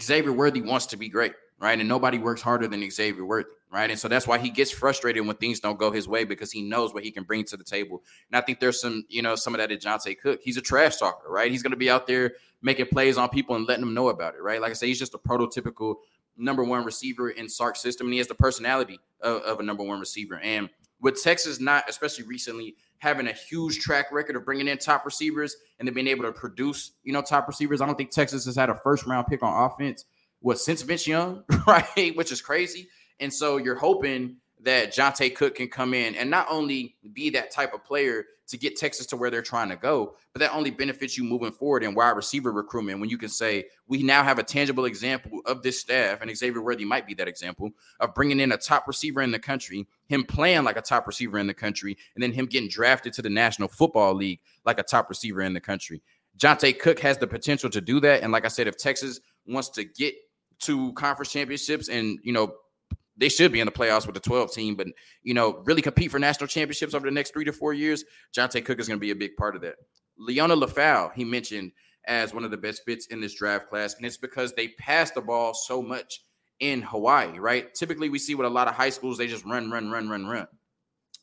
Xavier 0.00 0.32
Worthy 0.32 0.62
wants 0.62 0.86
to 0.86 0.96
be 0.96 1.08
great, 1.08 1.34
right? 1.60 1.78
And 1.78 1.88
nobody 1.88 2.18
works 2.18 2.42
harder 2.42 2.66
than 2.66 2.90
Xavier 2.90 3.24
Worthy, 3.24 3.50
right? 3.70 3.88
And 3.88 3.98
so 3.98 4.08
that's 4.08 4.26
why 4.26 4.38
he 4.38 4.50
gets 4.50 4.72
frustrated 4.72 5.24
when 5.24 5.36
things 5.36 5.60
don't 5.60 5.78
go 5.78 5.92
his 5.92 6.08
way 6.08 6.24
because 6.24 6.50
he 6.50 6.60
knows 6.60 6.92
what 6.92 7.04
he 7.04 7.12
can 7.12 7.22
bring 7.22 7.44
to 7.44 7.56
the 7.56 7.62
table. 7.62 8.02
And 8.28 8.36
I 8.36 8.40
think 8.40 8.58
there's 8.58 8.80
some, 8.80 9.04
you 9.08 9.22
know, 9.22 9.36
some 9.36 9.54
of 9.54 9.60
that 9.60 9.70
at 9.70 9.80
Johntay 9.80 10.18
Cook. 10.18 10.40
He's 10.42 10.56
a 10.56 10.60
trash 10.60 10.96
talker, 10.96 11.30
right? 11.30 11.52
He's 11.52 11.62
going 11.62 11.70
to 11.70 11.76
be 11.76 11.88
out 11.88 12.08
there 12.08 12.32
making 12.62 12.86
plays 12.86 13.16
on 13.16 13.28
people 13.28 13.54
and 13.54 13.68
letting 13.68 13.84
them 13.84 13.94
know 13.94 14.08
about 14.08 14.34
it, 14.34 14.42
right? 14.42 14.60
Like 14.60 14.70
I 14.70 14.74
say, 14.74 14.88
he's 14.88 14.98
just 14.98 15.14
a 15.14 15.18
prototypical 15.18 15.96
number 16.36 16.64
one 16.64 16.84
receiver 16.84 17.30
in 17.30 17.48
Sark's 17.48 17.80
system, 17.80 18.06
and 18.06 18.14
he 18.14 18.18
has 18.18 18.28
the 18.28 18.34
personality 18.34 18.98
of, 19.20 19.42
of, 19.42 19.60
a 19.60 19.62
number 19.62 19.82
one 19.82 20.00
receiver. 20.00 20.38
And 20.40 20.68
with 21.00 21.22
Texas 21.22 21.60
not, 21.60 21.84
especially 21.88 22.24
recently, 22.24 22.76
having 22.98 23.26
a 23.26 23.32
huge 23.32 23.78
track 23.78 24.10
record 24.12 24.36
of 24.36 24.44
bringing 24.44 24.68
in 24.68 24.78
top 24.78 25.04
receivers 25.04 25.56
and 25.78 25.86
then 25.86 25.94
being 25.94 26.08
able 26.08 26.24
to 26.24 26.32
produce, 26.32 26.92
you 27.02 27.12
know, 27.12 27.22
top 27.22 27.46
receivers, 27.46 27.80
I 27.80 27.86
don't 27.86 27.96
think 27.96 28.10
Texas 28.10 28.44
has 28.46 28.56
had 28.56 28.70
a 28.70 28.74
first 28.74 29.06
round 29.06 29.26
pick 29.26 29.42
on 29.42 29.70
offense. 29.70 30.04
What 30.40 30.58
since 30.58 30.82
Vince 30.82 31.06
Young, 31.06 31.44
right? 31.66 32.12
Which 32.16 32.32
is 32.32 32.40
crazy. 32.40 32.88
And 33.20 33.32
so 33.32 33.56
you're 33.56 33.78
hoping 33.78 34.36
that 34.64 34.92
Johntay 34.94 35.34
Cook 35.34 35.56
can 35.56 35.68
come 35.68 35.94
in 35.94 36.14
and 36.14 36.30
not 36.30 36.46
only 36.50 36.96
be 37.12 37.30
that 37.30 37.50
type 37.50 37.74
of 37.74 37.84
player 37.84 38.24
to 38.46 38.58
get 38.58 38.76
Texas 38.76 39.06
to 39.06 39.16
where 39.16 39.30
they're 39.30 39.40
trying 39.40 39.70
to 39.70 39.76
go, 39.76 40.16
but 40.32 40.40
that 40.40 40.52
only 40.52 40.70
benefits 40.70 41.16
you 41.16 41.24
moving 41.24 41.52
forward 41.52 41.82
in 41.82 41.94
wide 41.94 42.10
receiver 42.10 42.52
recruitment 42.52 43.00
when 43.00 43.08
you 43.08 43.16
can 43.16 43.30
say, 43.30 43.64
we 43.88 44.02
now 44.02 44.22
have 44.22 44.38
a 44.38 44.42
tangible 44.42 44.84
example 44.84 45.40
of 45.46 45.62
this 45.62 45.80
staff, 45.80 46.20
and 46.20 46.36
Xavier 46.36 46.60
Worthy 46.60 46.84
might 46.84 47.06
be 47.06 47.14
that 47.14 47.28
example 47.28 47.70
of 48.00 48.14
bringing 48.14 48.40
in 48.40 48.52
a 48.52 48.58
top 48.58 48.86
receiver 48.86 49.22
in 49.22 49.30
the 49.30 49.38
country, 49.38 49.86
him 50.08 50.24
playing 50.24 50.64
like 50.64 50.76
a 50.76 50.82
top 50.82 51.06
receiver 51.06 51.38
in 51.38 51.46
the 51.46 51.54
country, 51.54 51.96
and 52.14 52.22
then 52.22 52.32
him 52.32 52.44
getting 52.44 52.68
drafted 52.68 53.14
to 53.14 53.22
the 53.22 53.30
National 53.30 53.68
Football 53.68 54.14
League 54.14 54.40
like 54.66 54.78
a 54.78 54.82
top 54.82 55.08
receiver 55.08 55.40
in 55.40 55.54
the 55.54 55.60
country. 55.60 56.02
Johntay 56.38 56.78
Cook 56.78 57.00
has 57.00 57.16
the 57.16 57.26
potential 57.26 57.70
to 57.70 57.80
do 57.80 58.00
that. 58.00 58.22
And 58.22 58.32
like 58.32 58.44
I 58.44 58.48
said, 58.48 58.66
if 58.66 58.76
Texas 58.76 59.20
wants 59.46 59.68
to 59.70 59.84
get 59.84 60.14
to 60.60 60.92
conference 60.94 61.32
championships 61.32 61.88
and, 61.88 62.18
you 62.22 62.32
know, 62.32 62.54
they 63.16 63.28
should 63.28 63.52
be 63.52 63.60
in 63.60 63.66
the 63.66 63.72
playoffs 63.72 64.06
with 64.06 64.14
the 64.14 64.20
12 64.20 64.52
team, 64.52 64.74
but 64.74 64.88
you 65.22 65.34
know, 65.34 65.62
really 65.64 65.82
compete 65.82 66.10
for 66.10 66.18
national 66.18 66.48
championships 66.48 66.94
over 66.94 67.06
the 67.06 67.14
next 67.14 67.32
three 67.32 67.44
to 67.44 67.52
four 67.52 67.72
years. 67.72 68.04
Johntay 68.36 68.64
Cook 68.64 68.80
is 68.80 68.88
going 68.88 68.98
to 68.98 69.04
be 69.04 69.12
a 69.12 69.16
big 69.16 69.36
part 69.36 69.56
of 69.56 69.62
that. 69.62 69.76
Liona 70.20 70.60
Lefau, 70.60 71.12
he 71.14 71.24
mentioned 71.24 71.72
as 72.06 72.34
one 72.34 72.44
of 72.44 72.50
the 72.50 72.56
best 72.56 72.82
fits 72.84 73.06
in 73.06 73.20
this 73.20 73.34
draft 73.34 73.68
class, 73.68 73.94
and 73.94 74.04
it's 74.04 74.16
because 74.16 74.52
they 74.52 74.68
pass 74.68 75.10
the 75.10 75.20
ball 75.20 75.54
so 75.54 75.80
much 75.80 76.20
in 76.60 76.82
Hawaii, 76.82 77.38
right? 77.38 77.74
Typically, 77.74 78.08
we 78.08 78.18
see 78.18 78.34
with 78.34 78.46
a 78.46 78.50
lot 78.50 78.68
of 78.68 78.74
high 78.74 78.90
schools, 78.90 79.18
they 79.18 79.26
just 79.26 79.44
run, 79.44 79.70
run, 79.70 79.90
run, 79.90 80.08
run, 80.08 80.26
run. 80.26 80.46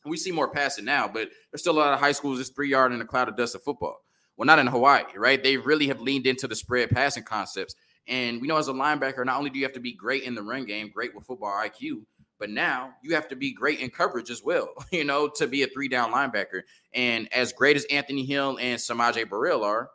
We 0.05 0.17
see 0.17 0.31
more 0.31 0.49
passing 0.49 0.85
now, 0.85 1.07
but 1.07 1.29
there's 1.51 1.61
still 1.61 1.77
a 1.77 1.79
lot 1.79 1.93
of 1.93 1.99
high 1.99 2.11
schools 2.11 2.39
just 2.39 2.55
three 2.55 2.69
yard 2.69 2.91
in 2.91 3.01
a 3.01 3.05
cloud 3.05 3.29
of 3.29 3.37
dust 3.37 3.55
of 3.55 3.63
football. 3.63 3.97
Well, 4.35 4.47
not 4.47 4.59
in 4.59 4.67
Hawaii, 4.67 5.03
right? 5.15 5.41
They 5.41 5.57
really 5.57 5.87
have 5.87 6.01
leaned 6.01 6.25
into 6.25 6.47
the 6.47 6.55
spread 6.55 6.89
passing 6.89 7.23
concepts. 7.23 7.75
And 8.07 8.41
we 8.41 8.47
know 8.47 8.57
as 8.57 8.67
a 8.67 8.73
linebacker, 8.73 9.25
not 9.25 9.37
only 9.37 9.49
do 9.49 9.59
you 9.59 9.65
have 9.65 9.73
to 9.73 9.79
be 9.79 9.93
great 9.93 10.23
in 10.23 10.35
the 10.35 10.41
run 10.41 10.65
game, 10.65 10.91
great 10.93 11.15
with 11.15 11.25
football 11.25 11.51
IQ, 11.51 12.03
but 12.39 12.49
now 12.49 12.93
you 13.03 13.13
have 13.13 13.27
to 13.27 13.35
be 13.35 13.53
great 13.53 13.79
in 13.79 13.89
coverage 13.89 14.31
as 14.31 14.43
well, 14.43 14.69
you 14.91 15.03
know, 15.03 15.29
to 15.35 15.47
be 15.47 15.63
a 15.63 15.67
three 15.67 15.87
down 15.87 16.11
linebacker. 16.11 16.61
And 16.93 17.31
as 17.33 17.53
great 17.53 17.75
as 17.75 17.85
Anthony 17.85 18.25
Hill 18.25 18.57
and 18.59 18.79
S'Maje 18.79 19.29
Burrell 19.29 19.63
are, 19.63 19.89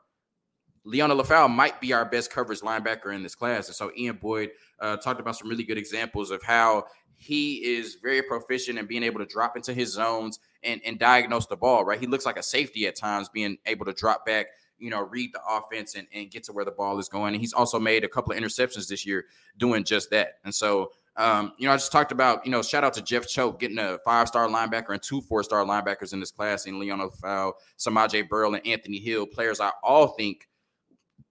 Liona 0.87 1.21
Lefau 1.21 1.53
might 1.53 1.81
be 1.81 1.93
our 1.93 2.05
best 2.05 2.31
coverage 2.31 2.61
linebacker 2.61 3.13
in 3.13 3.25
this 3.25 3.35
class. 3.35 3.67
And 3.67 3.75
so 3.75 3.91
Ian 3.97 4.17
Boyd 4.17 4.51
uh, 4.81 4.97
talked 4.99 5.21
about 5.21 5.37
some 5.37 5.49
really 5.49 5.65
good 5.65 5.79
examples 5.79 6.31
of 6.31 6.43
how 6.45 6.85
he 7.17 7.65
is 7.65 7.97
very 8.01 8.23
proficient 8.23 8.79
in 8.79 8.87
being 8.87 9.03
able 9.03 9.19
to 9.19 9.27
drop 9.27 9.57
into 9.57 9.75
his 9.75 9.93
zones 9.93 10.39
and, 10.63 10.81
and 10.85 10.99
diagnose 10.99 11.47
the 11.47 11.57
ball, 11.57 11.85
right? 11.85 11.99
He 11.99 12.07
looks 12.07 12.27
like 12.27 12.37
a 12.37 12.43
safety 12.43 12.87
at 12.87 12.95
times, 12.95 13.29
being 13.29 13.59
able 13.67 13.87
to 13.87 13.93
drop 13.93 14.25
back 14.25 14.47
you 14.79 14.91
know, 14.91 15.03
read 15.03 15.33
the 15.33 15.41
offense 15.49 15.95
and, 15.95 16.07
and 16.13 16.31
get 16.31 16.45
to 16.45 16.53
where 16.53 16.65
the 16.65 16.71
ball 16.71 16.99
is 16.99 17.09
going. 17.09 17.35
And 17.35 17.41
he's 17.41 17.53
also 17.53 17.79
made 17.79 18.05
a 18.05 18.09
couple 18.09 18.33
of 18.33 18.39
interceptions 18.39 18.89
this 18.89 19.07
year 19.07 19.27
doing 19.59 19.85
just 19.85 20.11
that. 20.11 20.35
And 20.45 20.55
so, 20.55 20.93
um, 21.17 21.53
you 21.59 21.67
know, 21.67 21.73
I 21.73 21.77
just 21.77 21.93
talked 21.93 22.13
about, 22.13 22.45
you 22.45 22.53
know, 22.53 22.63
shout 22.63 22.85
out 22.85 22.93
to 22.95 23.03
Jeff 23.03 23.27
Choate 23.27 23.59
getting 23.59 23.79
a 23.79 23.99
five 24.05 24.29
star 24.29 24.49
linebacker 24.49 24.91
and 24.91 25.03
two 25.03 25.23
four 25.23 25.43
star 25.43 25.65
linebackers 25.65 26.13
in 26.13 26.21
this 26.21 26.31
class 26.31 26.67
and 26.67 26.79
Leon 26.79 27.11
Fowl, 27.23 27.55
S'Maje 27.79 28.29
Burrell, 28.29 28.55
and 28.55 28.67
Anthony 28.67 28.99
Hill, 28.99 29.27
players 29.27 29.61
I 29.61 29.71
all 29.83 30.09
think 30.09 30.49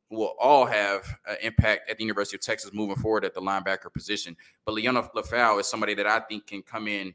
will 0.10 0.36
all 0.40 0.66
have 0.66 1.06
an 1.28 1.38
impact 1.42 1.90
at 1.90 1.98
the 1.98 2.04
University 2.04 2.38
of 2.38 2.42
Texas 2.42 2.72
moving 2.74 2.96
forward 2.96 3.26
at 3.26 3.34
the 3.34 3.42
linebacker 3.42 3.94
position. 3.94 4.36
But 4.66 4.74
Leon 4.74 4.96
LaFau 5.16 5.60
is 5.60 5.68
somebody 5.68 5.94
that 5.96 6.08
I 6.08 6.20
think 6.20 6.48
can 6.48 6.62
come 6.62 6.88
in 6.88 7.14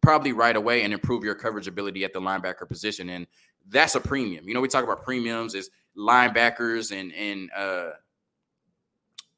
probably 0.00 0.32
right 0.32 0.56
away 0.56 0.82
and 0.82 0.92
improve 0.92 1.24
your 1.24 1.34
coverage 1.34 1.68
ability 1.68 2.04
at 2.04 2.12
the 2.12 2.20
linebacker 2.20 2.68
position. 2.68 3.08
And 3.08 3.26
that's 3.68 3.94
a 3.94 4.00
premium. 4.00 4.48
You 4.48 4.54
know, 4.54 4.60
we 4.60 4.68
talk 4.68 4.84
about 4.84 5.02
premiums 5.04 5.54
as 5.54 5.70
linebackers 5.96 6.92
and 6.98 7.12
and 7.14 7.50
uh, 7.56 7.90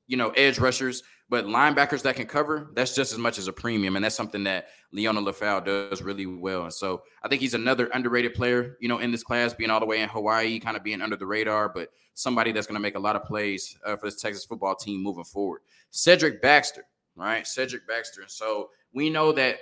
you 0.06 0.16
know 0.16 0.30
edge 0.30 0.58
rushers, 0.58 1.02
but 1.28 1.46
linebackers 1.46 2.02
that 2.02 2.16
can 2.16 2.26
cover 2.26 2.70
that's 2.74 2.94
just 2.94 3.12
as 3.12 3.18
much 3.18 3.38
as 3.38 3.48
a 3.48 3.52
premium, 3.52 3.96
and 3.96 4.04
that's 4.04 4.14
something 4.14 4.44
that 4.44 4.68
Liona 4.94 5.24
Lefau 5.24 5.64
does 5.64 6.02
really 6.02 6.26
well. 6.26 6.64
And 6.64 6.72
so 6.72 7.02
I 7.22 7.28
think 7.28 7.40
he's 7.40 7.54
another 7.54 7.86
underrated 7.92 8.34
player, 8.34 8.76
you 8.80 8.88
know, 8.88 8.98
in 8.98 9.10
this 9.10 9.24
class, 9.24 9.52
being 9.52 9.70
all 9.70 9.80
the 9.80 9.86
way 9.86 10.00
in 10.00 10.08
Hawaii, 10.08 10.60
kind 10.60 10.76
of 10.76 10.84
being 10.84 11.02
under 11.02 11.16
the 11.16 11.26
radar, 11.26 11.68
but 11.68 11.90
somebody 12.14 12.52
that's 12.52 12.66
going 12.66 12.76
to 12.76 12.80
make 12.80 12.94
a 12.94 13.00
lot 13.00 13.16
of 13.16 13.24
plays 13.24 13.76
uh, 13.84 13.96
for 13.96 14.06
this 14.06 14.20
Texas 14.20 14.44
football 14.44 14.76
team 14.76 15.02
moving 15.02 15.24
forward. 15.24 15.62
Cedric 15.90 16.40
Baxter, 16.40 16.84
right? 17.16 17.46
Cedric 17.46 17.86
Baxter. 17.88 18.22
And 18.22 18.30
so 18.30 18.70
we 18.92 19.10
know 19.10 19.32
that 19.32 19.56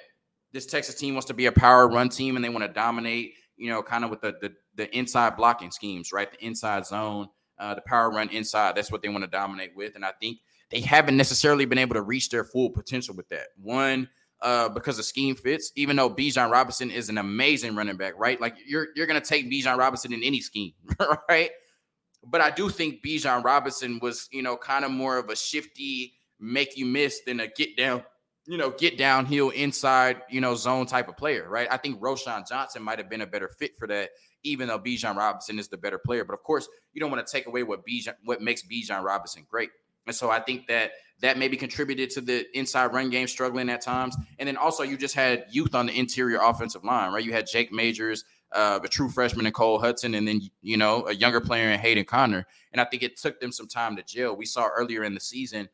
this 0.53 0.66
Texas 0.66 0.94
team 0.94 1.14
wants 1.14 1.27
to 1.27 1.35
be 1.35 1.46
a 1.46 1.53
power 1.53 1.88
run 1.88 2.11
team 2.11 2.37
and 2.37 2.44
they 2.44 2.51
want 2.51 2.64
to 2.64 2.72
dominate 2.72 3.35
you 3.62 3.70
know, 3.70 3.83
kind 3.83 4.05
of 4.05 4.11
with 4.11 4.20
the, 4.20 4.35
the, 4.40 4.53
the 4.75 4.96
inside 4.96 5.37
blocking 5.37 5.70
schemes, 5.70 6.12
right? 6.12 6.31
The 6.31 6.44
inside 6.44 6.85
zone, 6.85 7.29
uh, 7.59 7.75
the 7.75 7.83
power 7.83 8.11
run 8.11 8.29
inside. 8.31 8.75
That's 8.75 8.90
what 8.90 9.03
they 9.03 9.09
want 9.09 9.22
to 9.22 9.31
dominate 9.31 9.77
with, 9.77 9.94
and 9.94 10.05
I 10.05 10.12
think 10.20 10.38
they 10.70 10.81
haven't 10.81 11.16
necessarily 11.16 11.64
been 11.64 11.79
able 11.79 11.94
to 11.94 12.03
reach 12.03 12.29
their 12.31 12.44
full 12.44 12.70
potential 12.70 13.14
with 13.14 13.29
that. 13.29 13.48
One, 13.57 14.09
uh, 14.40 14.68
because 14.68 14.96
the 14.96 15.03
scheme 15.03 15.37
fits. 15.37 15.70
Even 15.77 15.94
though 15.94 16.11
Bijan 16.11 16.51
Robinson 16.51 16.90
is 16.90 17.09
an 17.09 17.18
amazing 17.18 17.77
running 17.77 17.96
back, 17.96 18.14
right? 18.18 18.40
Like 18.40 18.57
you're 18.66 18.88
you're 18.96 19.07
gonna 19.07 19.20
take 19.20 19.51
Bijan 19.51 19.77
Robinson 19.77 20.12
in 20.12 20.22
any 20.25 20.40
scheme, 20.40 20.72
right? 21.29 21.51
But 22.25 22.40
I 22.40 22.51
do 22.51 22.68
think 22.68 23.05
Bijan 23.05 23.44
Robinson 23.44 24.01
was, 24.03 24.29
you 24.33 24.42
know, 24.42 24.57
kind 24.57 24.85
of 24.85 24.90
more 24.90 25.18
of 25.18 25.29
a 25.29 25.37
shifty, 25.37 26.14
make 26.40 26.77
you 26.77 26.87
miss 26.87 27.20
than 27.25 27.40
a 27.40 27.46
get 27.46 27.77
down 27.77 28.03
you 28.46 28.59
know, 28.59 28.70
get 28.70 28.98
downhill 28.98 29.50
inside, 29.50 30.22
you 30.28 30.40
know, 30.40 30.55
zone 30.55 30.87
type 30.87 31.09
of 31.09 31.16
player, 31.16 31.48
right? 31.48 31.68
I 31.70 31.76
think 31.76 32.00
Roschon 32.00 32.46
Johnson 32.48 32.83
might 32.83 32.98
have 32.98 33.09
been 33.09 33.20
a 33.20 33.26
better 33.26 33.48
fit 33.48 33.76
for 33.78 33.87
that, 33.88 34.11
even 34.42 34.68
though 34.68 34.78
Bijan 34.78 35.16
Robinson 35.16 35.59
is 35.59 35.68
the 35.68 35.76
better 35.76 35.98
player. 35.98 36.24
But 36.24 36.35
of 36.35 36.42
course, 36.42 36.68
you 36.92 37.00
don't 37.00 37.11
want 37.11 37.24
to 37.24 37.33
take 37.33 37.46
away 37.46 37.62
what 37.62 37.87
Bijan, 37.87 38.14
what 38.24 38.40
makes 38.42 38.62
Bijan 38.62 39.05
Robinson 39.05 39.46
great. 39.48 39.70
And 40.07 40.16
so 40.16 40.31
I 40.31 40.40
think 40.40 40.66
that 40.66 40.92
that 41.20 41.38
maybe 41.38 41.57
contributed 41.57 42.11
to 42.11 42.20
the 42.20 42.44
inside 42.59 42.92
run 42.92 43.09
game 43.09 43.28
struggling 43.28 43.70
at 43.70 43.81
times. 43.81 44.16
And 44.40 44.48
then 44.48 44.57
also 44.57 44.83
you 44.83 44.96
just 44.96 45.14
had 45.14 45.46
youth 45.50 45.72
on 45.74 45.87
the 45.87 45.96
interior 45.96 46.40
offensive 46.42 46.83
line, 46.83 47.12
right? 47.12 47.24
You 47.24 47.33
had 47.33 47.46
Jake 47.46 47.70
Majors, 47.70 48.24
uh, 48.50 48.81
a 48.83 48.88
true 48.88 49.09
freshman 49.09 49.46
in 49.46 49.52
Cole 49.52 49.78
Hudson, 49.78 50.14
and 50.14 50.26
then 50.26 50.40
you 50.62 50.76
know 50.76 51.07
a 51.07 51.14
younger 51.14 51.40
player 51.40 51.70
in 51.70 51.78
Hayden 51.78 52.05
Conner. 52.05 52.44
And 52.72 52.81
I 52.81 52.85
think 52.85 53.05
it 53.05 53.16
took 53.16 53.40
them 53.40 53.52
some 53.52 53.68
time 53.68 53.94
to 53.96 54.02
gel. 54.02 54.37
We 54.37 54.46
saw 54.46 54.66
earlier 54.66 55.05
in 55.05 55.14
the 55.14 55.20
season 55.20 55.68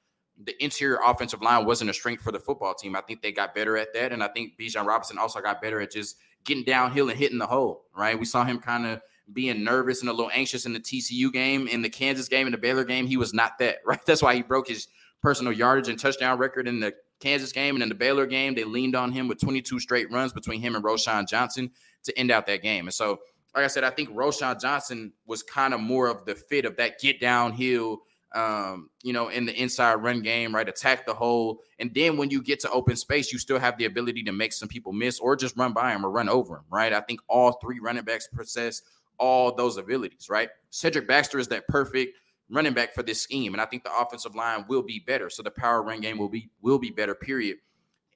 the 0.45 0.63
interior 0.63 0.99
offensive 1.05 1.43
line 1.43 1.67
wasn't 1.67 1.91
a 1.91 1.95
strength 1.95 2.23
for 2.23 2.33
the 2.33 2.39
football 2.39 2.75
team. 2.75 2.95
I 2.95 3.01
think 3.01 3.23
they 3.23 3.33
got 3.33 3.55
better 3.55 3.77
at 3.77 3.93
that. 3.95 4.13
And 4.13 4.23
I 4.23 4.29
think 4.29 4.53
Bijan 4.59 4.87
Robinson 4.87 5.19
also 5.19 5.41
got 5.41 5.61
better 5.61 5.81
at 5.81 5.91
just 5.91 6.17
getting 6.45 6.65
downhill 6.65 7.09
and 7.09 7.19
hitting 7.19 7.39
the 7.39 7.47
hole, 7.47 7.85
right? 7.97 8.19
We 8.19 8.25
saw 8.25 8.45
him 8.45 8.61
kind 8.61 8.87
of 8.87 9.01
being 9.33 9.65
nervous 9.65 10.01
and 10.01 10.09
a 10.09 10.13
little 10.13 10.31
anxious 10.33 10.65
in 10.65 10.73
the 10.73 10.81
TCU 10.81 11.33
game, 11.33 11.67
in 11.67 11.83
the 11.83 11.91
Kansas 11.91 12.29
game, 12.29 12.47
in 12.47 12.53
the 12.53 12.59
Baylor 12.59 12.85
game. 12.85 13.07
He 13.07 13.17
was 13.17 13.35
not 13.35 13.59
that, 13.59 13.79
right? 13.87 14.05
That's 14.07 14.23
why 14.23 14.35
he 14.35 14.43
broke 14.43 14.69
his 14.69 14.87
personal 15.23 15.53
yardage 15.53 15.89
and 15.89 15.99
touchdown 15.99 16.39
record 16.39 16.69
in 16.69 16.81
the 16.81 16.95
Kansas 17.21 17.53
game 17.53 17.75
and 17.75 17.83
in 17.83 17.89
the 17.89 17.95
Baylor 17.95 18.27
game. 18.27 18.55
They 18.55 18.65
leaned 18.65 18.95
on 18.95 19.11
him 19.11 19.27
with 19.27 19.41
22 19.41 19.81
straight 19.81 20.11
runs 20.13 20.33
between 20.33 20.61
him 20.61 20.77
and 20.77 20.85
Roschon 20.85 21.29
Johnson 21.29 21.71
to 22.05 22.17
end 22.17 22.31
out 22.31 22.47
that 22.47 22.63
game. 22.63 22.87
And 22.87 22.95
so, 22.95 23.19
like 23.57 23.65
I 23.65 23.69
said, 23.69 23.83
I 23.83 23.91
think 23.91 24.11
Roschon 24.11 24.61
Johnson 24.61 25.13
was 25.27 25.43
kind 25.43 25.75
of 25.75 25.81
more 25.81 26.07
of 26.07 26.25
the 26.27 26.37
fit 26.37 26.65
of 26.65 26.77
that 26.77 27.01
get 27.01 27.19
downhill 27.19 28.03
um, 28.35 28.91
you 29.03 29.13
know, 29.13 29.29
in 29.29 29.47
the 29.47 29.55
inside 29.55 29.95
run 29.95 30.23
game, 30.23 30.55
right? 30.55 30.69
Attack 30.69 31.07
the 31.07 31.15
hole. 31.15 31.61
And 31.79 31.93
then 31.95 32.17
when 32.17 32.31
you 32.31 32.43
get 32.43 32.61
to 32.61 32.71
open 32.71 32.97
space, 32.97 33.33
you 33.33 33.39
still 33.39 33.59
have 33.59 33.79
the 33.79 33.87
ability 33.87 34.23
to 34.25 34.33
make 34.33 34.53
some 34.53 34.69
people 34.69 34.93
miss 34.93 35.19
or 35.19 35.37
just 35.37 35.57
run 35.57 35.73
by 35.73 35.93
them 35.93 36.05
or 36.05 36.11
run 36.11 36.29
over 36.29 36.57
them, 36.57 36.65
right? 36.71 36.93
I 36.93 37.01
think 37.01 37.21
all 37.29 37.53
three 37.53 37.79
running 37.81 38.05
backs 38.05 38.29
possess 38.29 38.83
all 39.19 39.55
those 39.55 39.77
abilities, 39.77 40.29
right? 40.29 40.51
Cedric 40.71 41.09
Baxter 41.09 41.39
is 41.39 41.49
that 41.49 41.67
perfect 41.69 42.17
running 42.51 42.75
back 42.75 42.95
for 42.95 43.03
this 43.03 43.21
scheme. 43.21 43.55
And 43.55 43.61
I 43.61 43.67
think 43.67 43.85
the 43.85 43.97
offensive 43.97 44.35
line 44.35 44.65
will 44.69 44.83
be 44.83 45.01
better. 45.07 45.31
So 45.31 45.43
the 45.43 45.51
power 45.51 45.83
run 45.83 46.01
game 46.01 46.19
will 46.19 46.29
be 46.29 46.51
will 46.63 46.79
be 46.79 46.91
better, 46.91 47.15
period. 47.15 47.59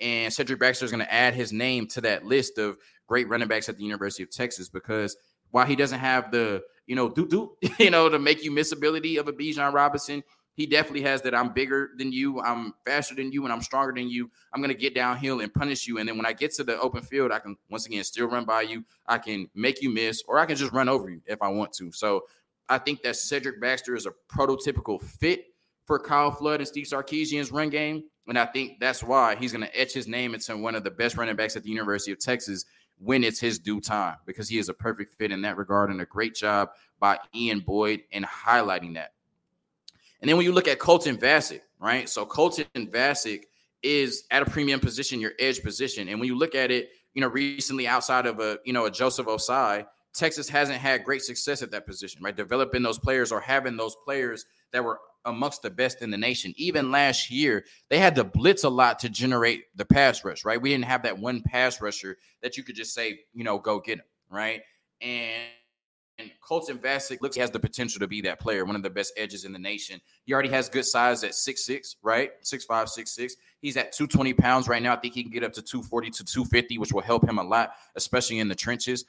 And 0.00 0.32
Cedric 0.32 0.58
Baxter 0.58 0.84
is 0.84 0.90
going 0.90 1.04
to 1.04 1.12
add 1.12 1.34
his 1.34 1.52
name 1.52 1.86
to 1.88 2.00
that 2.02 2.24
list 2.24 2.58
of 2.58 2.76
great 3.06 3.28
running 3.28 3.48
backs 3.48 3.68
at 3.68 3.76
the 3.76 3.84
University 3.84 4.22
of 4.22 4.30
Texas 4.30 4.68
because 4.68 5.16
while 5.52 5.66
he 5.66 5.76
doesn't 5.76 6.00
have 6.00 6.30
the 6.32 6.62
you 6.86 6.96
know, 6.96 7.08
do 7.08 7.26
do, 7.26 7.56
you 7.78 7.90
know, 7.90 8.08
to 8.08 8.18
make 8.18 8.44
you 8.44 8.50
miss 8.50 8.72
ability 8.72 9.16
of 9.16 9.28
a 9.28 9.32
Bijan 9.32 9.72
Robinson. 9.72 10.22
He 10.54 10.66
definitely 10.66 11.00
has 11.02 11.22
that. 11.22 11.34
I'm 11.34 11.54
bigger 11.54 11.92
than 11.96 12.12
you. 12.12 12.38
I'm 12.40 12.74
faster 12.84 13.14
than 13.14 13.32
you, 13.32 13.44
and 13.44 13.52
I'm 13.52 13.62
stronger 13.62 13.94
than 13.98 14.10
you. 14.10 14.30
I'm 14.52 14.60
gonna 14.60 14.74
get 14.74 14.94
downhill 14.94 15.40
and 15.40 15.52
punish 15.52 15.86
you. 15.86 15.98
And 15.98 16.08
then 16.08 16.18
when 16.18 16.26
I 16.26 16.34
get 16.34 16.52
to 16.54 16.64
the 16.64 16.78
open 16.78 17.00
field, 17.00 17.32
I 17.32 17.38
can 17.38 17.56
once 17.70 17.86
again 17.86 18.04
still 18.04 18.26
run 18.26 18.44
by 18.44 18.62
you. 18.62 18.84
I 19.06 19.16
can 19.16 19.48
make 19.54 19.80
you 19.80 19.88
miss, 19.88 20.22
or 20.28 20.38
I 20.38 20.44
can 20.44 20.56
just 20.56 20.72
run 20.72 20.88
over 20.88 21.08
you 21.08 21.22
if 21.26 21.40
I 21.40 21.48
want 21.48 21.72
to. 21.74 21.90
So 21.92 22.24
I 22.68 22.78
think 22.78 23.02
that 23.02 23.16
Cedric 23.16 23.60
Baxter 23.60 23.94
is 23.94 24.06
a 24.06 24.12
prototypical 24.30 25.00
fit 25.00 25.46
for 25.86 25.98
Kyle 25.98 26.30
Flood 26.30 26.60
and 26.60 26.68
Steve 26.68 26.86
Sarkisian's 26.86 27.50
run 27.50 27.70
game. 27.70 28.04
And 28.28 28.38
I 28.38 28.46
think 28.46 28.78
that's 28.78 29.02
why 29.02 29.34
he's 29.34 29.52
going 29.52 29.66
to 29.66 29.80
etch 29.80 29.92
his 29.92 30.06
name 30.06 30.32
into 30.34 30.56
one 30.56 30.76
of 30.76 30.84
the 30.84 30.90
best 30.90 31.16
running 31.16 31.34
backs 31.34 31.56
at 31.56 31.64
the 31.64 31.70
University 31.70 32.12
of 32.12 32.20
Texas 32.20 32.64
when 33.02 33.24
it's 33.24 33.40
his 33.40 33.58
due 33.58 33.80
time 33.80 34.16
because 34.26 34.48
he 34.48 34.58
is 34.58 34.68
a 34.68 34.74
perfect 34.74 35.14
fit 35.14 35.32
in 35.32 35.42
that 35.42 35.56
regard 35.56 35.90
and 35.90 36.00
a 36.00 36.06
great 36.06 36.34
job 36.34 36.70
by 37.00 37.18
Ian 37.34 37.60
Boyd 37.60 38.02
in 38.12 38.22
highlighting 38.22 38.94
that. 38.94 39.12
And 40.20 40.28
then 40.28 40.36
when 40.36 40.46
you 40.46 40.52
look 40.52 40.68
at 40.68 40.78
Colton 40.78 41.16
Vasek, 41.16 41.62
right? 41.80 42.08
So 42.08 42.24
Colton 42.24 42.66
Vasek 42.76 43.42
is 43.82 44.24
at 44.30 44.42
a 44.42 44.46
premium 44.46 44.78
position, 44.78 45.20
your 45.20 45.32
edge 45.40 45.62
position. 45.62 46.08
And 46.08 46.20
when 46.20 46.28
you 46.28 46.38
look 46.38 46.54
at 46.54 46.70
it, 46.70 46.90
you 47.14 47.20
know, 47.20 47.28
recently 47.28 47.88
outside 47.88 48.26
of 48.26 48.38
a, 48.38 48.58
you 48.64 48.72
know, 48.72 48.84
a 48.86 48.90
Joseph 48.90 49.26
Ossai, 49.26 49.84
Texas 50.14 50.48
hasn't 50.48 50.78
had 50.78 51.04
great 51.04 51.22
success 51.22 51.60
at 51.62 51.72
that 51.72 51.86
position, 51.86 52.22
right? 52.22 52.36
Developing 52.36 52.82
those 52.82 52.98
players 52.98 53.32
or 53.32 53.40
having 53.40 53.76
those 53.76 53.96
players 54.04 54.46
that 54.70 54.84
were 54.84 55.00
amongst 55.24 55.62
the 55.62 55.70
best 55.70 56.02
in 56.02 56.10
the 56.10 56.18
nation. 56.18 56.52
Even 56.56 56.90
last 56.90 57.30
year, 57.30 57.64
they 57.88 57.98
had 57.98 58.14
to 58.16 58.24
blitz 58.24 58.64
a 58.64 58.68
lot 58.68 58.98
to 59.00 59.08
generate 59.08 59.64
the 59.76 59.84
pass 59.84 60.24
rush, 60.24 60.44
right? 60.44 60.60
We 60.60 60.70
didn't 60.70 60.84
have 60.84 61.02
that 61.02 61.18
one 61.18 61.42
pass 61.42 61.80
rusher 61.80 62.18
that 62.42 62.56
you 62.56 62.62
could 62.62 62.76
just 62.76 62.94
say, 62.94 63.20
you 63.32 63.44
know, 63.44 63.58
go 63.58 63.80
get 63.80 63.98
him, 63.98 64.04
right? 64.30 64.62
And 65.00 65.50
and 66.18 66.30
Colton 66.40 66.78
Vasek 66.78 67.20
looks 67.22 67.36
has 67.36 67.50
the 67.50 67.58
potential 67.58 67.98
to 67.98 68.06
be 68.06 68.20
that 68.20 68.38
player, 68.38 68.64
one 68.64 68.76
of 68.76 68.82
the 68.82 68.90
best 68.90 69.14
edges 69.16 69.44
in 69.44 69.52
the 69.52 69.58
nation. 69.58 70.00
He 70.24 70.32
already 70.32 70.50
has 70.50 70.68
good 70.68 70.84
size 70.84 71.24
at 71.24 71.34
six 71.34 71.64
six, 71.64 71.96
right? 72.02 72.32
Six 72.42 72.64
five, 72.64 72.88
six 72.88 73.14
six. 73.14 73.36
He's 73.60 73.76
at 73.76 73.92
220 73.92 74.34
pounds 74.34 74.68
right 74.68 74.82
now. 74.82 74.92
I 74.92 74.96
think 74.96 75.14
he 75.14 75.22
can 75.22 75.32
get 75.32 75.42
up 75.42 75.52
to 75.54 75.62
240 75.62 76.10
to 76.10 76.24
250, 76.24 76.78
which 76.78 76.92
will 76.92 77.00
help 77.00 77.28
him 77.28 77.38
a 77.38 77.42
lot, 77.42 77.72
especially 77.96 78.40
in 78.40 78.48
the 78.48 78.54
trenches 78.54 79.04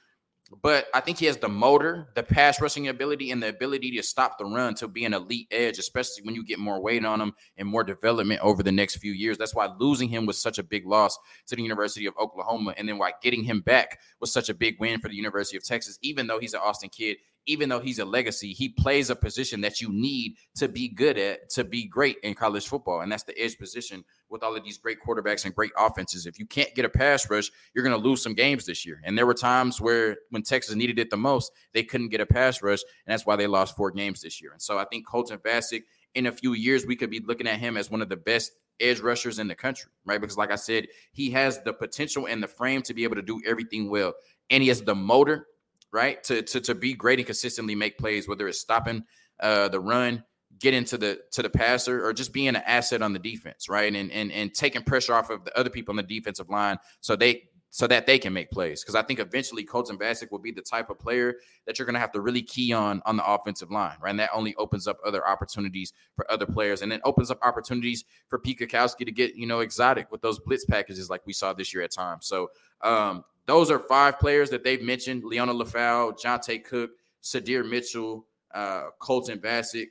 but 0.61 0.87
I 0.93 0.99
think 0.99 1.17
he 1.17 1.25
has 1.25 1.37
the 1.37 1.49
motor, 1.49 2.09
the 2.15 2.23
pass 2.23 2.61
rushing 2.61 2.87
ability, 2.87 3.31
and 3.31 3.41
the 3.41 3.49
ability 3.49 3.91
to 3.95 4.03
stop 4.03 4.37
the 4.37 4.45
run 4.45 4.75
to 4.75 4.87
be 4.87 5.05
an 5.05 5.13
elite 5.13 5.47
edge, 5.51 5.79
especially 5.79 6.23
when 6.23 6.35
you 6.35 6.45
get 6.45 6.59
more 6.59 6.81
weight 6.81 7.05
on 7.05 7.21
him 7.21 7.33
and 7.57 7.67
more 7.67 7.83
development 7.83 8.41
over 8.41 8.63
the 8.63 8.71
next 8.71 8.97
few 8.97 9.11
years. 9.11 9.37
That's 9.37 9.55
why 9.55 9.69
losing 9.79 10.09
him 10.09 10.25
was 10.25 10.41
such 10.41 10.59
a 10.59 10.63
big 10.63 10.85
loss 10.85 11.17
to 11.47 11.55
the 11.55 11.61
University 11.61 12.05
of 12.05 12.13
Oklahoma, 12.21 12.73
and 12.77 12.87
then 12.87 12.97
why 12.97 13.13
getting 13.21 13.43
him 13.43 13.61
back 13.61 13.99
was 14.19 14.31
such 14.31 14.49
a 14.49 14.53
big 14.53 14.75
win 14.79 14.99
for 14.99 15.09
the 15.09 15.15
University 15.15 15.57
of 15.57 15.63
Texas, 15.63 15.97
even 16.01 16.27
though 16.27 16.39
he's 16.39 16.53
an 16.53 16.61
Austin 16.63 16.89
kid 16.89 17.17
even 17.45 17.69
though 17.69 17.79
he's 17.79 17.99
a 17.99 18.05
legacy, 18.05 18.53
he 18.53 18.69
plays 18.69 19.09
a 19.09 19.15
position 19.15 19.61
that 19.61 19.81
you 19.81 19.89
need 19.91 20.35
to 20.55 20.67
be 20.67 20.87
good 20.87 21.17
at, 21.17 21.49
to 21.49 21.63
be 21.63 21.85
great 21.85 22.17
in 22.23 22.33
college 22.33 22.67
football. 22.67 23.01
And 23.01 23.11
that's 23.11 23.23
the 23.23 23.37
edge 23.39 23.57
position 23.57 24.03
with 24.29 24.43
all 24.43 24.55
of 24.55 24.63
these 24.63 24.77
great 24.77 24.97
quarterbacks 25.05 25.45
and 25.45 25.53
great 25.53 25.71
offenses. 25.77 26.25
If 26.25 26.39
you 26.39 26.45
can't 26.45 26.73
get 26.73 26.85
a 26.85 26.89
pass 26.89 27.29
rush, 27.29 27.51
you're 27.73 27.83
going 27.83 27.99
to 27.99 28.07
lose 28.07 28.21
some 28.21 28.33
games 28.33 28.65
this 28.65 28.85
year. 28.85 29.01
And 29.03 29.17
there 29.17 29.25
were 29.25 29.33
times 29.33 29.81
where 29.81 30.17
when 30.29 30.43
Texas 30.43 30.75
needed 30.75 30.99
it 30.99 31.09
the 31.09 31.17
most, 31.17 31.51
they 31.73 31.83
couldn't 31.83 32.09
get 32.09 32.21
a 32.21 32.25
pass 32.25 32.61
rush. 32.61 32.81
And 33.05 33.13
that's 33.13 33.25
why 33.25 33.35
they 33.35 33.47
lost 33.47 33.75
four 33.75 33.91
games 33.91 34.21
this 34.21 34.41
year. 34.41 34.53
And 34.53 34.61
so 34.61 34.77
I 34.77 34.85
think 34.85 35.05
Colton 35.05 35.39
Vasek, 35.39 35.83
in 36.15 36.27
a 36.27 36.31
few 36.31 36.53
years, 36.53 36.85
we 36.85 36.95
could 36.95 37.09
be 37.09 37.19
looking 37.19 37.47
at 37.47 37.59
him 37.59 37.75
as 37.75 37.91
one 37.91 38.01
of 38.01 38.09
the 38.09 38.17
best 38.17 38.51
edge 38.79 38.99
rushers 38.99 39.39
in 39.39 39.47
the 39.47 39.55
country, 39.55 39.91
right? 40.05 40.21
Because, 40.21 40.37
like 40.37 40.51
I 40.51 40.55
said, 40.55 40.87
he 41.11 41.29
has 41.31 41.61
the 41.63 41.73
potential 41.73 42.27
and 42.27 42.41
the 42.41 42.47
frame 42.47 42.81
to 42.83 42.93
be 42.93 43.03
able 43.03 43.15
to 43.15 43.21
do 43.21 43.41
everything 43.45 43.89
well. 43.89 44.13
And 44.49 44.61
he 44.61 44.69
has 44.69 44.81
the 44.81 44.95
motor 44.95 45.47
right? 45.93 46.21
To 46.23 46.41
to 46.41 46.59
to 46.61 46.75
be 46.75 46.93
great 46.93 47.19
and 47.19 47.25
consistently 47.25 47.75
make 47.75 47.97
plays, 47.97 48.27
whether 48.27 48.47
it's 48.47 48.59
stopping 48.59 49.03
uh, 49.39 49.69
the 49.69 49.79
run, 49.79 50.23
get 50.59 50.73
into 50.73 50.97
the 50.97 51.21
to 51.31 51.41
the 51.43 51.49
passer, 51.49 52.05
or 52.05 52.11
just 52.11 52.33
being 52.33 52.49
an 52.49 52.57
asset 52.57 53.01
on 53.01 53.13
the 53.13 53.19
defense, 53.19 53.69
right? 53.69 53.93
And 53.93 54.11
and 54.11 54.31
and 54.31 54.53
taking 54.53 54.81
pressure 54.81 55.13
off 55.13 55.29
of 55.29 55.45
the 55.45 55.57
other 55.57 55.69
people 55.69 55.93
on 55.93 55.97
the 55.97 56.03
defensive 56.03 56.49
line, 56.49 56.77
so 56.99 57.15
they 57.15 57.43
so 57.69 57.87
that 57.87 58.05
they 58.05 58.19
can 58.19 58.33
make 58.33 58.51
plays. 58.51 58.83
Because 58.83 58.93
I 58.93 59.01
think 59.01 59.19
eventually 59.19 59.63
Colton 59.63 59.97
Vasek 59.97 60.31
will 60.31 60.39
be 60.39 60.51
the 60.51 60.61
type 60.61 60.91
of 60.91 60.99
player 60.99 61.35
that 61.65 61.79
you're 61.79 61.87
going 61.87 61.95
to 61.95 61.99
have 61.99 62.11
to 62.11 62.21
really 62.21 62.41
key 62.41 62.73
on 62.73 63.01
on 63.05 63.15
the 63.15 63.25
offensive 63.25 63.71
line, 63.71 63.95
right? 64.01 64.09
And 64.09 64.19
that 64.19 64.29
only 64.33 64.55
opens 64.55 64.87
up 64.87 64.97
other 65.05 65.27
opportunities 65.27 65.93
for 66.15 66.29
other 66.31 66.47
players, 66.47 66.81
and 66.81 66.91
then 66.91 67.01
opens 67.05 67.29
up 67.29 67.37
opportunities 67.43 68.03
for 68.29 68.39
Pete 68.39 68.59
Kwiatkowski 68.59 69.05
to 69.05 69.11
get 69.11 69.35
you 69.35 69.45
know 69.45 69.59
exotic 69.59 70.11
with 70.11 70.21
those 70.21 70.39
blitz 70.39 70.65
packages 70.65 71.09
like 71.09 71.21
we 71.27 71.33
saw 71.33 71.53
this 71.53 71.73
year 71.73 71.83
at 71.83 71.91
times. 71.91 72.25
So 72.25 72.49
um, 72.81 73.23
those 73.45 73.69
are 73.71 73.79
five 73.79 74.19
players 74.19 74.49
that 74.51 74.63
they've 74.63 74.81
mentioned: 74.81 75.23
Liona 75.23 75.53
Lefau, 75.53 76.13
Johntay 76.19 76.63
Cook, 76.63 76.91
Sydir 77.21 77.67
Mitchell, 77.69 78.25
uh, 78.53 78.85
Colton 78.99 79.39
Vasek. 79.39 79.89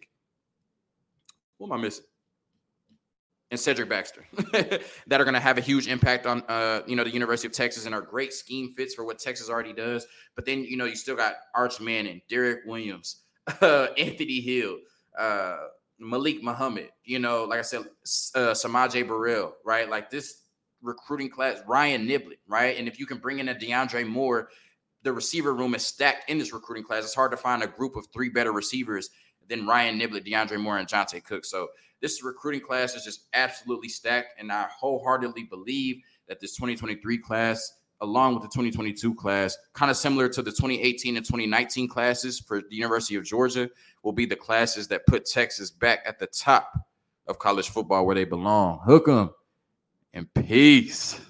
What 1.59 1.69
am 1.69 1.73
I 1.73 1.77
missing? 1.77 2.05
and 3.53 3.61
Cedric 3.61 3.91
Baxter 3.91 4.25
that 5.07 5.21
are 5.21 5.25
going 5.25 5.35
to 5.35 5.41
have 5.41 5.59
a 5.59 5.61
huge 5.61 5.87
impact 5.87 6.27
on 6.27 6.43
uh, 6.49 6.81
you 6.87 6.97
know 6.97 7.05
the 7.05 7.11
University 7.11 7.47
of 7.47 7.53
Texas 7.53 7.85
and 7.85 7.95
are 7.95 8.01
great 8.01 8.33
scheme 8.33 8.73
fits 8.73 8.95
for 8.95 9.05
what 9.05 9.19
Texas 9.19 9.51
already 9.51 9.75
does. 9.75 10.07
But 10.35 10.47
then 10.47 10.65
you 10.65 10.79
know 10.79 10.87
you 10.87 10.97
still 10.97 11.17
got 11.17 11.35
Arch 11.55 11.79
Manning, 11.79 12.23
Derek 12.29 12.61
Williams, 12.67 13.25
uh, 13.61 13.89
Anthony 13.99 14.41
Hill, 14.41 14.79
uh, 15.19 15.59
Malik 15.99 16.43
Muhammad. 16.43 16.89
You 17.05 17.19
know, 17.19 17.45
like 17.45 17.59
I 17.59 17.63
said, 17.63 17.83
uh, 18.35 18.55
S'Maje 18.55 19.07
Burrell, 19.07 19.55
right? 19.67 19.89
Like 19.89 20.11
this 20.11 20.42
recruiting 20.83 21.31
class, 21.31 21.61
Ryan 21.67 22.07
Niblett, 22.07 22.39
right? 22.47 22.77
And 22.79 22.89
if 22.89 22.99
you 22.99 23.07
can 23.07 23.19
bring 23.19 23.39
in 23.39 23.49
a 23.49 23.55
DeAndre 23.55 24.07
Moore, 24.07 24.49
the 25.03 25.13
receiver 25.13 25.55
room 25.55 25.75
is 25.75 25.85
stacked 25.85 26.29
in 26.31 26.39
this 26.39 26.53
recruiting 26.53 26.85
class. 26.85 27.05
It's 27.05 27.15
hard 27.15 27.33
to 27.33 27.37
find 27.37 27.63
a 27.63 27.67
group 27.67 27.97
of 27.97 28.07
three 28.13 28.29
better 28.29 28.53
receivers 28.53 29.11
than 29.49 29.67
Ryan 29.67 29.99
Niblett, 29.99 30.27
DeAndre 30.27 30.61
Moore, 30.61 30.79
and 30.79 30.89
Johntay 30.89 31.25
Cook. 31.25 31.45
So 31.45 31.69
this 32.01 32.23
recruiting 32.23 32.61
class 32.61 32.95
is 32.95 33.05
just 33.05 33.27
absolutely 33.33 33.89
stacked. 33.89 34.39
And 34.39 34.53
I 34.53 34.67
wholeheartedly 34.79 35.45
believe 35.45 35.97
that 36.29 36.41
this 36.41 36.55
2023 36.57 37.19
class, 37.19 37.73
along 38.01 38.35
with 38.35 38.43
the 38.43 38.49
2022 38.49 39.15
class, 39.15 39.57
kind 39.73 39.91
of 39.91 39.97
similar 39.97 40.29
to 40.29 40.43
the 40.43 40.51
2018 40.51 41.17
and 41.17 41.27
2019 41.27 41.89
classes 41.89 42.39
for 42.41 42.61
the 42.61 42.77
University 42.77 43.17
of 43.17 43.25
Georgia, 43.25 43.69
will 44.03 44.13
be 44.13 44.27
the 44.27 44.37
classes 44.37 44.89
that 44.89 45.07
put 45.07 45.27
Texas 45.27 45.71
back 45.71 46.01
at 46.07 46.19
the 46.19 46.27
top 46.27 46.73
of 47.27 47.39
college 47.39 47.69
football 47.69 48.07
where 48.07 48.15
they 48.15 48.25
belong. 48.25 48.81
Hook 48.85 49.09
'em 49.09 49.31
and 50.13 50.33
peace. 50.35 51.21